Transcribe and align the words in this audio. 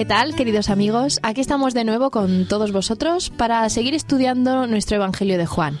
¿Qué 0.00 0.06
tal, 0.06 0.34
queridos 0.34 0.70
amigos? 0.70 1.20
Aquí 1.22 1.42
estamos 1.42 1.74
de 1.74 1.84
nuevo 1.84 2.10
con 2.10 2.46
todos 2.46 2.72
vosotros 2.72 3.28
para 3.28 3.68
seguir 3.68 3.92
estudiando 3.92 4.66
nuestro 4.66 4.96
Evangelio 4.96 5.36
de 5.36 5.44
Juan. 5.44 5.78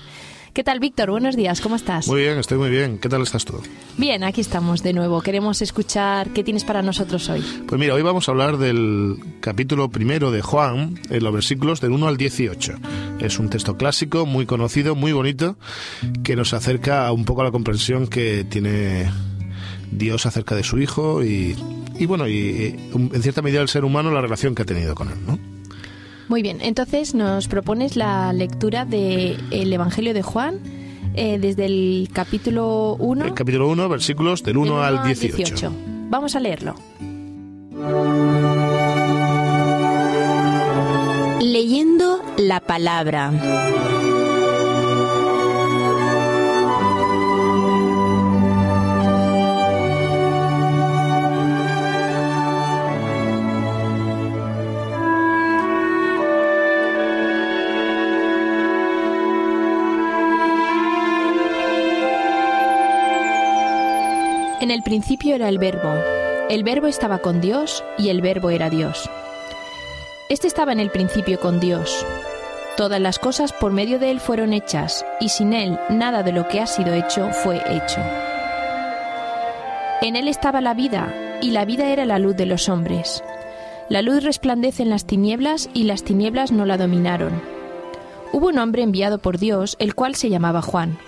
¿Qué 0.52 0.62
tal, 0.62 0.78
Víctor? 0.78 1.10
Buenos 1.10 1.36
días, 1.36 1.62
¿cómo 1.62 1.74
estás? 1.74 2.06
Muy 2.06 2.20
bien, 2.20 2.36
estoy 2.36 2.58
muy 2.58 2.68
bien. 2.68 2.98
¿Qué 2.98 3.08
tal 3.08 3.22
estás 3.22 3.46
tú? 3.46 3.62
Bien, 3.96 4.22
aquí 4.22 4.42
estamos 4.42 4.82
de 4.82 4.92
nuevo. 4.92 5.22
Queremos 5.22 5.62
escuchar 5.62 6.34
qué 6.34 6.44
tienes 6.44 6.64
para 6.64 6.82
nosotros 6.82 7.30
hoy. 7.30 7.42
Pues 7.66 7.80
mira, 7.80 7.94
hoy 7.94 8.02
vamos 8.02 8.28
a 8.28 8.32
hablar 8.32 8.58
del 8.58 9.16
capítulo 9.40 9.88
primero 9.88 10.30
de 10.30 10.42
Juan, 10.42 11.00
en 11.08 11.24
los 11.24 11.32
versículos 11.32 11.80
del 11.80 11.92
1 11.92 12.06
al 12.06 12.18
18. 12.18 12.74
Es 13.20 13.38
un 13.38 13.48
texto 13.48 13.78
clásico, 13.78 14.26
muy 14.26 14.44
conocido, 14.44 14.94
muy 14.94 15.12
bonito, 15.12 15.56
que 16.22 16.36
nos 16.36 16.52
acerca 16.52 17.10
un 17.10 17.24
poco 17.24 17.40
a 17.40 17.44
la 17.44 17.52
comprensión 17.52 18.06
que 18.06 18.44
tiene 18.44 19.10
Dios 19.90 20.26
acerca 20.26 20.54
de 20.54 20.62
su 20.62 20.78
Hijo 20.78 21.24
y, 21.24 21.56
y 22.00 22.06
bueno, 22.06 22.26
y, 22.26 22.74
en 22.94 23.22
cierta 23.22 23.42
medida 23.42 23.60
el 23.60 23.68
ser 23.68 23.84
humano, 23.84 24.10
la 24.10 24.22
relación 24.22 24.54
que 24.54 24.62
ha 24.62 24.64
tenido 24.64 24.94
con 24.94 25.10
él, 25.10 25.18
¿no? 25.26 25.38
Muy 26.28 26.40
bien, 26.40 26.58
entonces 26.62 27.14
nos 27.14 27.46
propones 27.46 27.94
la 27.94 28.32
lectura 28.32 28.86
del 28.86 29.70
Evangelio 29.70 30.14
de 30.14 30.22
Juan 30.22 30.60
eh, 31.14 31.38
desde 31.38 31.66
el 31.66 32.08
capítulo 32.10 32.96
1. 32.98 33.26
El 33.26 33.34
capítulo 33.34 33.68
1, 33.68 33.88
versículos 33.90 34.42
del 34.42 34.56
1, 34.56 34.82
al 34.82 35.04
18. 35.04 35.72
Vamos 36.08 36.36
a 36.36 36.40
leerlo. 36.40 36.74
Leyendo 41.42 42.22
la 42.38 42.60
palabra. 42.60 43.30
En 64.60 64.70
el 64.70 64.82
principio 64.82 65.34
era 65.34 65.48
el 65.48 65.56
verbo. 65.56 65.90
El 66.50 66.64
verbo 66.64 66.86
estaba 66.86 67.20
con 67.20 67.40
Dios 67.40 67.82
y 67.96 68.10
el 68.10 68.20
verbo 68.20 68.50
era 68.50 68.68
Dios. 68.68 69.08
Este 70.28 70.46
estaba 70.46 70.72
en 70.72 70.80
el 70.80 70.90
principio 70.90 71.40
con 71.40 71.60
Dios. 71.60 72.04
Todas 72.76 73.00
las 73.00 73.18
cosas 73.18 73.54
por 73.54 73.72
medio 73.72 73.98
de 73.98 74.10
Él 74.10 74.20
fueron 74.20 74.52
hechas, 74.52 75.06
y 75.18 75.30
sin 75.30 75.54
Él 75.54 75.78
nada 75.88 76.22
de 76.22 76.32
lo 76.32 76.46
que 76.46 76.60
ha 76.60 76.66
sido 76.66 76.92
hecho 76.92 77.30
fue 77.32 77.56
hecho. 77.56 78.02
En 80.02 80.14
Él 80.14 80.28
estaba 80.28 80.60
la 80.60 80.74
vida, 80.74 81.38
y 81.40 81.52
la 81.52 81.64
vida 81.64 81.88
era 81.88 82.04
la 82.04 82.18
luz 82.18 82.36
de 82.36 82.44
los 82.44 82.68
hombres. 82.68 83.24
La 83.88 84.02
luz 84.02 84.22
resplandece 84.22 84.82
en 84.82 84.90
las 84.90 85.06
tinieblas, 85.06 85.70
y 85.72 85.84
las 85.84 86.04
tinieblas 86.04 86.52
no 86.52 86.66
la 86.66 86.76
dominaron. 86.76 87.40
Hubo 88.34 88.48
un 88.48 88.58
hombre 88.58 88.82
enviado 88.82 89.20
por 89.20 89.38
Dios, 89.38 89.76
el 89.78 89.94
cual 89.94 90.16
se 90.16 90.28
llamaba 90.28 90.60
Juan. 90.60 90.98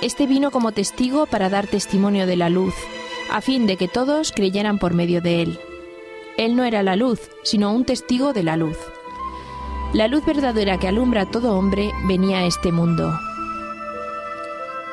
Este 0.00 0.28
vino 0.28 0.52
como 0.52 0.70
testigo 0.70 1.26
para 1.26 1.48
dar 1.48 1.66
testimonio 1.66 2.26
de 2.28 2.36
la 2.36 2.48
luz, 2.48 2.74
a 3.32 3.40
fin 3.40 3.66
de 3.66 3.76
que 3.76 3.88
todos 3.88 4.30
creyeran 4.30 4.78
por 4.78 4.94
medio 4.94 5.20
de 5.20 5.42
él. 5.42 5.58
Él 6.36 6.54
no 6.54 6.62
era 6.62 6.84
la 6.84 6.94
luz, 6.94 7.30
sino 7.42 7.72
un 7.72 7.84
testigo 7.84 8.32
de 8.32 8.44
la 8.44 8.56
luz. 8.56 8.78
La 9.92 10.06
luz 10.06 10.24
verdadera 10.24 10.78
que 10.78 10.86
alumbra 10.86 11.22
a 11.22 11.30
todo 11.30 11.56
hombre 11.56 11.90
venía 12.06 12.38
a 12.38 12.44
este 12.44 12.70
mundo. 12.70 13.12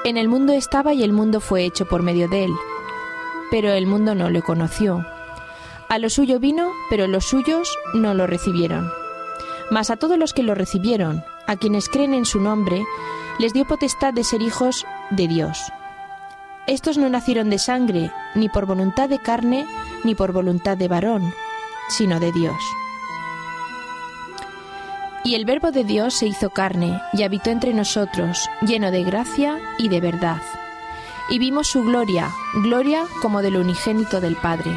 En 0.06 0.18
el 0.18 0.28
mundo 0.28 0.54
estaba 0.54 0.96
y 0.96 1.04
el 1.04 1.14
mundo 1.14 1.40
fue 1.40 1.66
hecho 1.66 1.86
por 1.86 2.02
medio 2.02 2.28
de 2.28 2.46
él, 2.46 2.54
pero 3.52 3.74
el 3.74 3.86
mundo 3.86 4.16
no 4.16 4.32
lo 4.32 4.42
conoció. 4.42 5.06
A 5.88 6.00
lo 6.00 6.10
suyo 6.10 6.40
vino, 6.40 6.72
pero 6.90 7.06
los 7.06 7.26
suyos 7.26 7.78
no 7.94 8.16
lo 8.16 8.26
recibieron. 8.26 8.90
Mas 9.70 9.92
a 9.92 9.98
todos 9.98 10.18
los 10.18 10.34
que 10.34 10.42
lo 10.42 10.56
recibieron, 10.56 11.24
a 11.46 11.58
quienes 11.58 11.90
creen 11.90 12.16
en 12.16 12.26
su 12.26 12.40
nombre, 12.40 12.84
les 13.40 13.54
dio 13.54 13.66
potestad 13.66 14.14
de 14.14 14.24
ser 14.24 14.42
hijos 14.42 14.86
de 15.10 15.28
Dios. 15.28 15.72
Estos 16.68 16.98
no 16.98 17.10
nacieron 17.10 17.50
de 17.50 17.60
sangre, 17.60 18.12
ni 18.34 18.50
por 18.50 18.66
voluntad 18.66 19.08
de 19.08 19.20
carne, 19.20 19.68
ni 20.04 20.16
por 20.16 20.32
voluntad 20.32 20.78
de 20.78 20.88
varón, 20.88 21.34
sino 21.90 22.20
de 22.20 22.32
Dios. 22.32 22.56
Y 25.24 25.36
el 25.36 25.46
Verbo 25.46 25.72
de 25.72 25.84
Dios 25.84 26.14
se 26.14 26.28
hizo 26.28 26.52
carne 26.52 27.02
y 27.14 27.24
habitó 27.24 27.50
entre 27.50 27.74
nosotros, 27.74 28.48
lleno 28.62 28.92
de 28.92 29.04
gracia 29.04 29.60
y 29.78 29.90
de 29.90 30.00
verdad. 30.00 30.42
Y 31.30 31.40
vimos 31.40 31.68
su 31.68 31.84
gloria, 31.84 32.30
gloria 32.64 33.06
como 33.22 33.42
del 33.42 33.58
unigénito 33.58 34.22
del 34.22 34.36
Padre. 34.36 34.72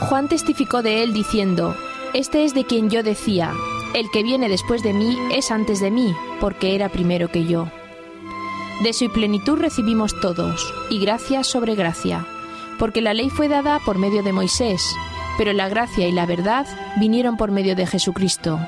Juan 0.00 0.28
testificó 0.28 0.82
de 0.82 1.02
él 1.02 1.12
diciendo, 1.12 1.74
Este 2.14 2.44
es 2.44 2.54
de 2.54 2.64
quien 2.64 2.90
yo 2.90 3.02
decía, 3.02 3.52
el 3.96 4.10
que 4.10 4.22
viene 4.22 4.50
después 4.50 4.82
de 4.82 4.92
mí 4.92 5.18
es 5.32 5.50
antes 5.50 5.80
de 5.80 5.90
mí, 5.90 6.14
porque 6.38 6.74
era 6.74 6.90
primero 6.90 7.28
que 7.28 7.46
yo. 7.46 7.66
De 8.82 8.92
su 8.92 9.10
plenitud 9.10 9.58
recibimos 9.58 10.20
todos, 10.20 10.74
y 10.90 11.00
gracia 11.00 11.42
sobre 11.42 11.74
gracia, 11.74 12.26
porque 12.78 13.00
la 13.00 13.14
ley 13.14 13.30
fue 13.30 13.48
dada 13.48 13.80
por 13.86 13.96
medio 13.96 14.22
de 14.22 14.34
Moisés, 14.34 14.94
pero 15.38 15.54
la 15.54 15.70
gracia 15.70 16.06
y 16.06 16.12
la 16.12 16.26
verdad 16.26 16.66
vinieron 17.00 17.38
por 17.38 17.50
medio 17.50 17.74
de 17.74 17.86
Jesucristo. 17.86 18.60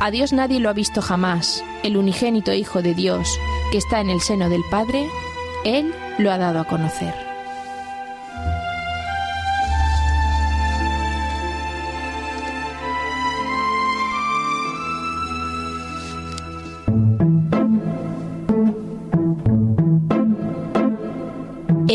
A 0.00 0.10
Dios 0.10 0.32
nadie 0.32 0.58
lo 0.58 0.70
ha 0.70 0.72
visto 0.72 1.02
jamás, 1.02 1.62
el 1.82 1.98
unigénito 1.98 2.54
Hijo 2.54 2.80
de 2.80 2.94
Dios, 2.94 3.38
que 3.72 3.76
está 3.76 4.00
en 4.00 4.08
el 4.08 4.22
seno 4.22 4.48
del 4.48 4.64
Padre, 4.70 5.06
Él 5.66 5.94
lo 6.16 6.32
ha 6.32 6.38
dado 6.38 6.60
a 6.60 6.64
conocer. 6.64 7.29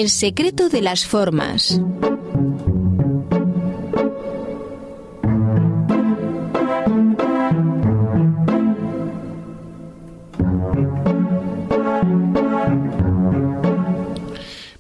El 0.05 0.11
secreto 0.11 0.69
de 0.69 0.83
las 0.83 1.07
formas. 1.07 1.81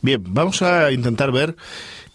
Bien, 0.03 0.23
vamos 0.27 0.61
a 0.61 0.91
intentar 0.91 1.31
ver 1.31 1.55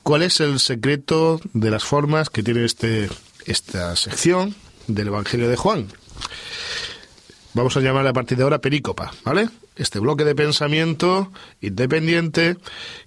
cuál 0.04 0.22
es 0.22 0.38
el 0.38 0.60
secreto 0.60 1.41
de 1.53 1.72
las 1.72 1.82
formas 1.82 2.31
que 2.31 2.44
tiene 2.44 2.65
este, 2.65 3.10
esta 3.44 3.97
sección 3.97 4.54
del 4.87 5.09
Evangelio 5.09 5.49
de 5.49 5.56
Juan. 5.56 5.88
Vamos 7.54 7.76
a 7.76 7.81
llamarle 7.81 8.10
a 8.10 8.12
partir 8.12 8.38
de 8.38 8.44
ahora 8.44 8.60
perícopa, 8.60 9.10
¿vale? 9.25 9.49
Este 9.81 9.99
bloque 9.99 10.25
de 10.25 10.35
pensamiento 10.35 11.32
independiente 11.61 12.56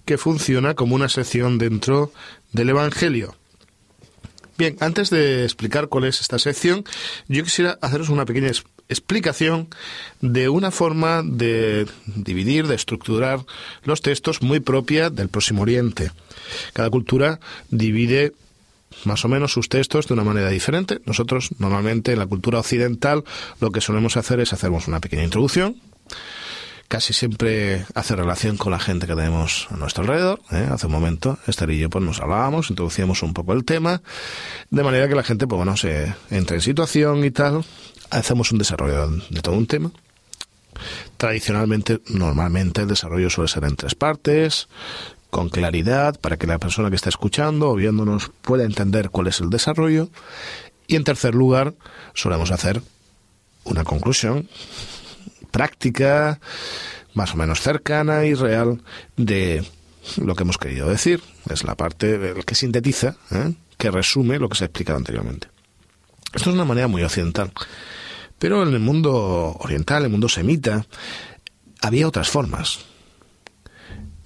que 0.04 0.18
funciona 0.18 0.74
como 0.74 0.94
una 0.94 1.08
sección 1.08 1.56
dentro 1.58 2.12
del 2.52 2.70
Evangelio. 2.70 3.36
Bien, 4.58 4.76
antes 4.80 5.10
de 5.10 5.44
explicar 5.44 5.88
cuál 5.88 6.04
es 6.04 6.20
esta 6.20 6.38
sección, 6.38 6.84
yo 7.28 7.42
quisiera 7.42 7.78
haceros 7.80 8.08
una 8.08 8.24
pequeña 8.24 8.50
explicación 8.88 9.68
de 10.20 10.48
una 10.48 10.70
forma 10.70 11.22
de 11.24 11.86
dividir, 12.06 12.66
de 12.66 12.74
estructurar 12.74 13.40
los 13.84 14.00
textos 14.00 14.42
muy 14.42 14.60
propia 14.60 15.10
del 15.10 15.28
Próximo 15.28 15.62
Oriente. 15.62 16.12
Cada 16.72 16.90
cultura 16.90 17.40
divide 17.70 18.32
más 19.04 19.24
o 19.24 19.28
menos 19.28 19.52
sus 19.52 19.68
textos 19.68 20.06
de 20.06 20.14
una 20.14 20.24
manera 20.24 20.50
diferente. 20.50 21.00
Nosotros 21.04 21.50
normalmente 21.58 22.12
en 22.12 22.18
la 22.18 22.26
cultura 22.26 22.60
occidental 22.60 23.24
lo 23.60 23.72
que 23.72 23.80
solemos 23.80 24.16
hacer 24.16 24.38
es 24.40 24.52
hacernos 24.52 24.86
una 24.86 25.00
pequeña 25.00 25.24
introducción, 25.24 25.80
casi 26.94 27.12
siempre 27.12 27.86
hace 27.96 28.14
relación 28.14 28.56
con 28.56 28.70
la 28.70 28.78
gente 28.78 29.08
que 29.08 29.16
tenemos 29.16 29.66
a 29.72 29.76
nuestro 29.76 30.04
alrededor. 30.04 30.40
¿eh? 30.52 30.68
Hace 30.70 30.86
un 30.86 30.92
momento, 30.92 31.40
Esther 31.44 31.68
y 31.70 31.80
yo 31.80 31.90
pues, 31.90 32.04
nos 32.04 32.20
hablábamos, 32.20 32.70
introducíamos 32.70 33.24
un 33.24 33.34
poco 33.34 33.52
el 33.52 33.64
tema, 33.64 34.00
de 34.70 34.82
manera 34.84 35.08
que 35.08 35.16
la 35.16 35.24
gente 35.24 35.48
pues, 35.48 35.56
bueno, 35.56 35.76
se 35.76 36.14
entra 36.30 36.54
en 36.54 36.62
situación 36.62 37.24
y 37.24 37.32
tal. 37.32 37.64
Hacemos 38.10 38.52
un 38.52 38.58
desarrollo 38.58 39.08
de 39.28 39.40
todo 39.42 39.56
un 39.56 39.66
tema. 39.66 39.90
Tradicionalmente, 41.16 42.00
normalmente, 42.10 42.82
el 42.82 42.86
desarrollo 42.86 43.28
suele 43.28 43.48
ser 43.48 43.64
en 43.64 43.74
tres 43.74 43.96
partes, 43.96 44.68
con 45.30 45.48
claridad, 45.48 46.20
para 46.20 46.36
que 46.36 46.46
la 46.46 46.60
persona 46.60 46.90
que 46.90 46.96
está 46.96 47.08
escuchando 47.08 47.70
o 47.70 47.74
viéndonos 47.74 48.30
pueda 48.40 48.62
entender 48.62 49.10
cuál 49.10 49.26
es 49.26 49.40
el 49.40 49.50
desarrollo. 49.50 50.10
Y 50.86 50.94
en 50.94 51.02
tercer 51.02 51.34
lugar, 51.34 51.74
solemos 52.14 52.52
hacer 52.52 52.82
una 53.64 53.82
conclusión 53.82 54.48
práctica, 55.54 56.40
más 57.14 57.32
o 57.32 57.36
menos 57.36 57.60
cercana 57.60 58.24
y 58.24 58.34
real 58.34 58.82
de 59.16 59.64
lo 60.20 60.34
que 60.34 60.42
hemos 60.42 60.58
querido 60.58 60.88
decir. 60.88 61.22
Es 61.48 61.62
la 61.62 61.76
parte 61.76 62.34
que 62.44 62.56
sintetiza, 62.56 63.14
¿eh? 63.30 63.54
que 63.78 63.92
resume 63.92 64.40
lo 64.40 64.48
que 64.48 64.56
se 64.56 64.64
ha 64.64 64.66
explicado 64.66 64.98
anteriormente. 64.98 65.46
Esto 66.34 66.50
es 66.50 66.56
una 66.56 66.64
manera 66.64 66.88
muy 66.88 67.04
occidental. 67.04 67.52
Pero 68.40 68.64
en 68.64 68.74
el 68.74 68.80
mundo 68.80 69.56
oriental, 69.60 69.98
en 69.98 70.06
el 70.06 70.10
mundo 70.10 70.28
semita, 70.28 70.84
había 71.80 72.08
otras 72.08 72.28
formas. 72.28 72.80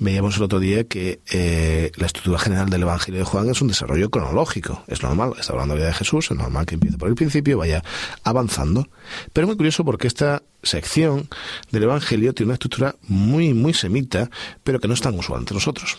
Veíamos 0.00 0.36
el 0.36 0.44
otro 0.44 0.60
día 0.60 0.84
que 0.84 1.20
eh, 1.28 1.90
la 1.96 2.06
estructura 2.06 2.38
general 2.38 2.70
del 2.70 2.82
Evangelio 2.82 3.18
de 3.18 3.24
Juan 3.24 3.50
es 3.50 3.60
un 3.60 3.66
desarrollo 3.66 4.10
cronológico. 4.10 4.84
Es 4.86 5.02
normal, 5.02 5.32
está 5.40 5.54
hablando 5.54 5.74
de 5.74 5.92
Jesús, 5.92 6.30
es 6.30 6.36
normal 6.36 6.66
que 6.66 6.74
empiece 6.74 6.96
por 6.96 7.08
el 7.08 7.16
principio, 7.16 7.58
vaya 7.58 7.82
avanzando. 8.22 8.88
Pero 9.32 9.44
es 9.44 9.48
muy 9.48 9.56
curioso 9.56 9.84
porque 9.84 10.06
esta 10.06 10.44
sección 10.62 11.28
del 11.72 11.82
Evangelio 11.82 12.32
tiene 12.32 12.48
una 12.48 12.54
estructura 12.54 12.94
muy, 13.08 13.54
muy 13.54 13.74
semita, 13.74 14.30
pero 14.62 14.78
que 14.78 14.86
no 14.86 14.94
es 14.94 15.00
tan 15.00 15.18
usual 15.18 15.40
entre 15.40 15.54
nosotros. 15.54 15.98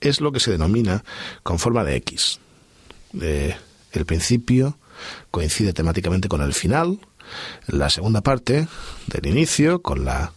Es 0.00 0.20
lo 0.20 0.32
que 0.32 0.40
se 0.40 0.50
denomina 0.50 1.04
con 1.44 1.60
forma 1.60 1.84
de 1.84 1.94
X. 1.96 2.40
el 3.12 4.04
principio 4.04 4.78
coincide 5.30 5.72
temáticamente 5.72 6.28
con 6.28 6.42
el 6.42 6.54
final, 6.54 6.98
la 7.68 7.88
segunda 7.88 8.20
parte 8.20 8.66
del 9.06 9.26
inicio 9.26 9.80
con 9.80 10.04
la 10.04 10.32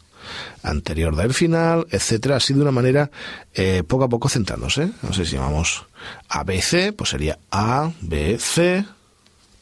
anterior 0.63 1.16
del 1.16 1.33
final, 1.33 1.88
etcétera, 1.89 2.38
así 2.38 2.54
de 2.54 2.62
una 2.62 2.72
manera 2.72 3.12
eh, 3.54 3.83
poco 3.88 4.06
a 4.06 4.10
poco 4.10 4.30
centrándose. 4.30 4.92
No 5.01 5.13
sé 5.13 5.25
si 5.25 5.36
llamamos 5.36 5.86
ABC, 6.30 6.94
pues 6.95 7.10
sería 7.12 7.39
A, 7.51 7.92
B, 8.01 8.38
C, 8.39 8.86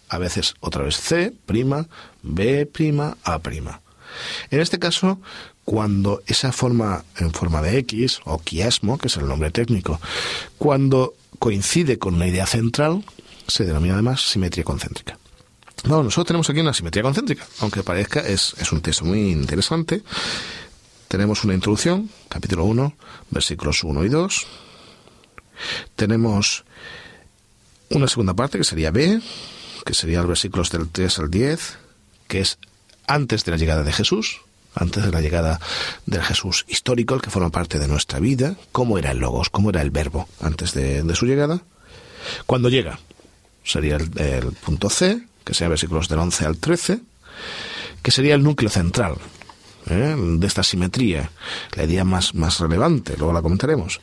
a 0.09 0.17
veces 0.17 0.55
otra 0.59 0.83
vez 0.83 0.97
C, 0.97 1.33
prima, 1.45 1.87
B, 2.21 2.65
prima, 2.65 3.17
A, 3.23 3.39
prima. 3.39 3.81
En 4.49 4.59
este 4.59 4.79
caso, 4.79 5.19
cuando 5.63 6.23
esa 6.25 6.51
forma 6.51 7.03
en 7.17 7.31
forma 7.31 7.61
de 7.61 7.77
X, 7.79 8.21
o 8.25 8.39
quiasmo, 8.39 8.97
que 8.97 9.07
es 9.07 9.17
el 9.17 9.27
nombre 9.27 9.51
técnico, 9.51 10.01
cuando 10.57 11.13
coincide 11.37 11.99
con 11.99 12.15
una 12.15 12.27
idea 12.27 12.47
central, 12.47 13.03
se 13.47 13.65
denomina 13.65 13.93
además 13.93 14.21
simetría 14.21 14.63
concéntrica. 14.63 15.17
Bueno, 15.83 16.03
nosotros 16.03 16.27
tenemos 16.27 16.49
aquí 16.49 16.59
una 16.59 16.73
simetría 16.73 17.03
concéntrica, 17.03 17.45
aunque 17.59 17.83
parezca, 17.83 18.19
es, 18.19 18.55
es 18.59 18.71
un 18.71 18.81
texto 18.81 19.05
muy 19.05 19.31
interesante 19.31 20.01
tenemos 21.09 21.43
una 21.43 21.55
introducción, 21.55 22.09
capítulo 22.29 22.65
1, 22.65 22.93
versículos 23.31 23.83
1 23.83 24.05
y 24.05 24.09
2. 24.09 24.47
Tenemos 25.95 26.63
una 27.89 28.07
segunda 28.07 28.35
parte 28.35 28.59
que 28.59 28.63
sería 28.63 28.91
B, 28.91 29.19
que 29.85 29.93
sería 29.95 30.19
los 30.19 30.27
versículos 30.27 30.69
del 30.69 30.87
3 30.87 31.19
al 31.19 31.31
10, 31.31 31.77
que 32.27 32.41
es 32.41 32.59
antes 33.07 33.43
de 33.43 33.51
la 33.51 33.57
llegada 33.57 33.83
de 33.83 33.91
Jesús, 33.91 34.41
antes 34.75 35.03
de 35.03 35.11
la 35.11 35.19
llegada 35.19 35.59
del 36.05 36.21
Jesús 36.21 36.65
histórico, 36.67 37.15
el 37.15 37.21
que 37.21 37.31
forma 37.31 37.49
parte 37.49 37.79
de 37.79 37.87
nuestra 37.87 38.19
vida, 38.19 38.55
cómo 38.71 38.99
era 38.99 39.09
el 39.09 39.17
logos, 39.17 39.49
cómo 39.49 39.71
era 39.71 39.81
el 39.81 39.89
verbo 39.89 40.29
antes 40.39 40.75
de, 40.75 41.15
su 41.15 41.25
llegada. 41.25 41.63
Cuando 42.45 42.69
llega, 42.69 42.99
sería 43.63 43.95
el, 43.95 44.11
el 44.21 44.51
punto 44.51 44.91
C, 44.91 45.23
que 45.43 45.55
sería 45.55 45.69
versículos 45.69 46.07
del 46.07 46.19
11 46.19 46.45
al 46.45 46.57
13, 46.57 46.99
que 48.03 48.11
sería 48.11 48.35
el 48.35 48.43
núcleo 48.43 48.69
central, 48.69 49.15
¿eh? 49.89 50.15
de 50.17 50.47
esta 50.47 50.63
simetría, 50.63 51.31
la 51.75 51.83
idea 51.83 52.03
más, 52.03 52.35
más 52.35 52.59
relevante, 52.59 53.15
luego 53.17 53.33
la 53.33 53.41
comentaremos. 53.41 54.01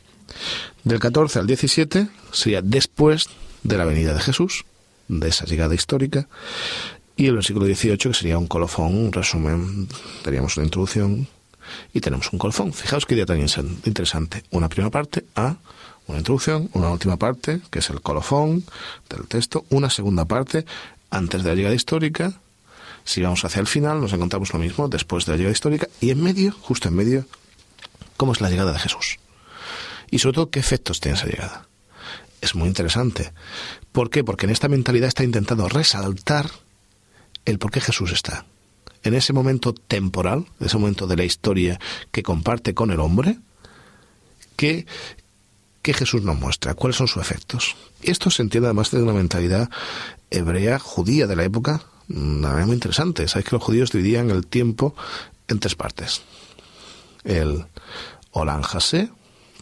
Del 0.83 0.99
14 0.99 1.39
al 1.39 1.47
17 1.47 2.07
sería 2.31 2.61
después 2.61 3.27
de 3.63 3.77
la 3.77 3.85
venida 3.85 4.13
de 4.13 4.19
Jesús, 4.19 4.65
de 5.07 5.27
esa 5.29 5.45
llegada 5.45 5.75
histórica, 5.75 6.27
y 7.15 7.27
el 7.27 7.35
versículo 7.35 7.65
18 7.65 8.09
que 8.09 8.15
sería 8.15 8.37
un 8.37 8.47
colofón, 8.47 8.95
un 8.95 9.11
resumen, 9.11 9.87
teníamos 10.23 10.55
una 10.57 10.65
introducción 10.65 11.27
y 11.93 11.99
tenemos 11.99 12.31
un 12.31 12.39
colofón. 12.39 12.73
Fijaos 12.73 13.05
qué 13.05 13.15
idea 13.15 13.25
tan 13.25 13.39
interesante. 13.39 14.43
Una 14.51 14.69
primera 14.69 14.91
parte, 14.91 15.25
A, 15.35 15.57
una 16.07 16.19
introducción, 16.19 16.69
una 16.73 16.89
última 16.89 17.17
parte, 17.17 17.59
que 17.69 17.79
es 17.79 17.89
el 17.89 18.01
colofón 18.01 18.63
del 19.09 19.27
texto, 19.27 19.65
una 19.69 19.89
segunda 19.89 20.25
parte, 20.25 20.65
antes 21.09 21.43
de 21.43 21.49
la 21.49 21.55
llegada 21.55 21.75
histórica, 21.75 22.33
si 23.07 23.21
vamos 23.21 23.45
hacia 23.45 23.61
el 23.61 23.67
final, 23.67 24.01
nos 24.01 24.11
encontramos 24.11 24.51
lo 24.51 24.59
mismo 24.59 24.89
después 24.89 25.25
de 25.25 25.31
la 25.31 25.37
llegada 25.37 25.53
histórica 25.53 25.87
y 26.01 26.09
en 26.09 26.21
medio, 26.21 26.51
justo 26.51 26.89
en 26.89 26.95
medio, 26.95 27.25
cómo 28.17 28.33
es 28.33 28.41
la 28.41 28.49
llegada 28.49 28.73
de 28.73 28.79
Jesús. 28.79 29.17
Y 30.11 30.19
sobre 30.19 30.35
todo, 30.35 30.49
qué 30.49 30.59
efectos 30.59 30.99
tiene 30.99 31.17
esa 31.17 31.25
llegada. 31.25 31.67
Es 32.41 32.53
muy 32.53 32.67
interesante. 32.67 33.31
¿Por 33.93 34.09
qué? 34.09 34.25
Porque 34.25 34.45
en 34.45 34.51
esta 34.51 34.67
mentalidad 34.67 35.07
está 35.07 35.23
intentando 35.23 35.69
resaltar 35.69 36.51
el 37.45 37.59
por 37.59 37.71
qué 37.71 37.79
Jesús 37.79 38.11
está. 38.11 38.45
En 39.03 39.13
ese 39.13 39.31
momento 39.31 39.73
temporal, 39.73 40.45
ese 40.59 40.77
momento 40.77 41.07
de 41.07 41.15
la 41.15 41.23
historia 41.23 41.79
que 42.11 42.23
comparte 42.23 42.73
con 42.73 42.91
el 42.91 42.99
hombre, 42.99 43.37
que, 44.57 44.85
que 45.81 45.93
Jesús 45.93 46.23
nos 46.23 46.37
muestra, 46.37 46.73
cuáles 46.73 46.97
son 46.97 47.07
sus 47.07 47.21
efectos. 47.21 47.77
Esto 48.03 48.29
se 48.31 48.41
entiende 48.41 48.67
además 48.67 48.91
de 48.91 49.01
una 49.01 49.13
mentalidad 49.13 49.69
hebrea, 50.29 50.77
judía 50.77 51.25
de 51.25 51.37
la 51.37 51.45
época, 51.45 51.83
nada 52.07 52.65
muy 52.65 52.75
interesante. 52.75 53.27
Sabéis 53.27 53.49
que 53.49 53.55
los 53.55 53.63
judíos 53.63 53.91
dividían 53.91 54.29
el 54.29 54.45
tiempo 54.45 54.95
en 55.47 55.59
tres 55.59 55.75
partes. 55.75 56.21
El 57.23 57.65
Olan 58.31 58.63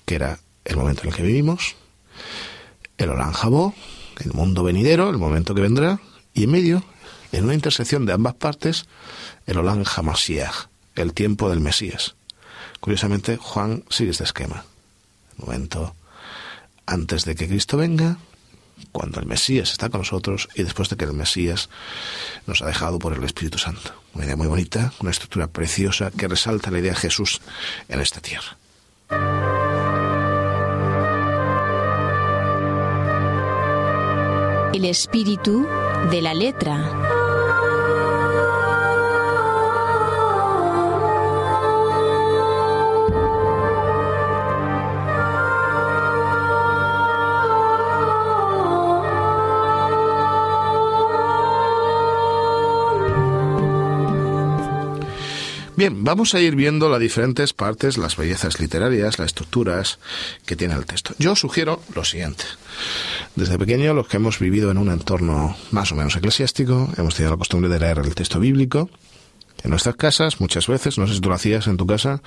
que 0.06 0.16
era 0.16 0.40
el 0.66 0.78
momento 0.78 1.04
en 1.04 1.10
el 1.10 1.16
que 1.16 1.24
vivimos, 1.24 1.76
el 2.98 3.10
Olan 3.10 3.32
Jabó, 3.32 3.74
el 4.24 4.34
mundo 4.34 4.64
venidero, 4.64 5.10
el 5.10 5.18
momento 5.18 5.56
que 5.56 5.62
vendrá, 5.62 6.00
y 6.34 6.44
en 6.44 6.52
medio, 6.52 6.84
en 7.32 7.46
una 7.46 7.54
intersección 7.54 8.06
de 8.06 8.14
ambas 8.14 8.36
partes, 8.36 8.86
el 9.46 9.58
Olan 9.58 9.84
Hamasiach, 9.86 10.68
el 10.96 11.14
tiempo 11.14 11.50
del 11.50 11.60
Mesías. 11.60 12.16
Curiosamente, 12.80 13.38
Juan 13.38 13.84
sigue 13.90 14.12
este 14.12 14.24
esquema. 14.24 14.66
El 15.38 15.46
momento 15.46 15.96
antes 16.86 17.26
de 17.26 17.36
que 17.36 17.48
Cristo 17.48 17.78
venga, 17.78 18.18
cuando 18.92 19.20
el 19.20 19.26
Mesías 19.26 19.72
está 19.72 19.90
con 19.90 20.02
nosotros 20.02 20.50
y 20.56 20.64
después 20.64 20.90
de 20.90 20.96
que 20.96 21.06
el 21.06 21.14
Mesías 21.14 21.70
nos 22.48 22.62
ha 22.62 22.68
dejado 22.68 23.00
por 23.00 23.14
el 23.14 23.24
Espíritu 23.24 23.58
Santo. 23.58 23.94
Una 24.14 24.26
idea 24.26 24.36
muy 24.36 24.48
bonita, 24.48 24.94
una 25.00 25.12
estructura 25.12 25.48
preciosa 25.48 26.12
que 26.12 26.28
resalta 26.28 26.72
la 26.72 26.80
idea 26.80 26.94
de 26.94 27.00
Jesús 27.00 27.42
en 27.90 28.00
esta 28.00 28.22
tierra. 28.22 28.58
El 34.74 34.86
espíritu 34.86 35.66
de 36.12 36.22
la 36.22 36.34
letra. 36.34 37.15
Bien, 55.86 56.04
vamos 56.04 56.34
a 56.34 56.42
ir 56.42 56.56
viendo 56.56 56.90
las 56.90 57.00
diferentes 57.00 57.54
partes, 57.54 58.00
las 58.00 58.18
bellezas 58.18 58.60
literarias, 58.60 59.20
las 59.20 59.28
estructuras 59.28 60.00
que 60.44 60.56
tiene 60.56 60.74
el 60.74 60.88
texto. 60.88 61.14
Yo 61.20 61.36
sugiero 61.36 61.80
lo 61.94 62.04
siguiente. 62.04 62.44
Desde 63.36 63.60
pequeño, 63.60 63.94
los 63.94 64.08
que 64.08 64.18
hemos 64.18 64.40
vivido 64.40 64.72
en 64.72 64.80
un 64.80 64.90
entorno 64.90 65.56
más 65.70 65.92
o 65.92 65.96
menos 65.96 66.16
eclesiástico, 66.16 66.90
hemos 66.98 67.14
tenido 67.14 67.34
la 67.34 67.38
costumbre 67.38 67.70
de 67.70 67.80
leer 67.80 68.00
el 68.00 68.16
texto 68.16 68.40
bíblico, 68.40 68.90
en 69.66 69.72
nuestras 69.72 69.96
casas, 69.96 70.40
muchas 70.40 70.68
veces, 70.68 71.00
no 71.00 71.08
sé 71.08 71.16
si 71.16 71.22
tú 71.22 71.30
lo 71.30 71.36
hacías 71.36 71.66
en 71.66 71.76
tu 71.76 71.88
casa, 71.88 72.22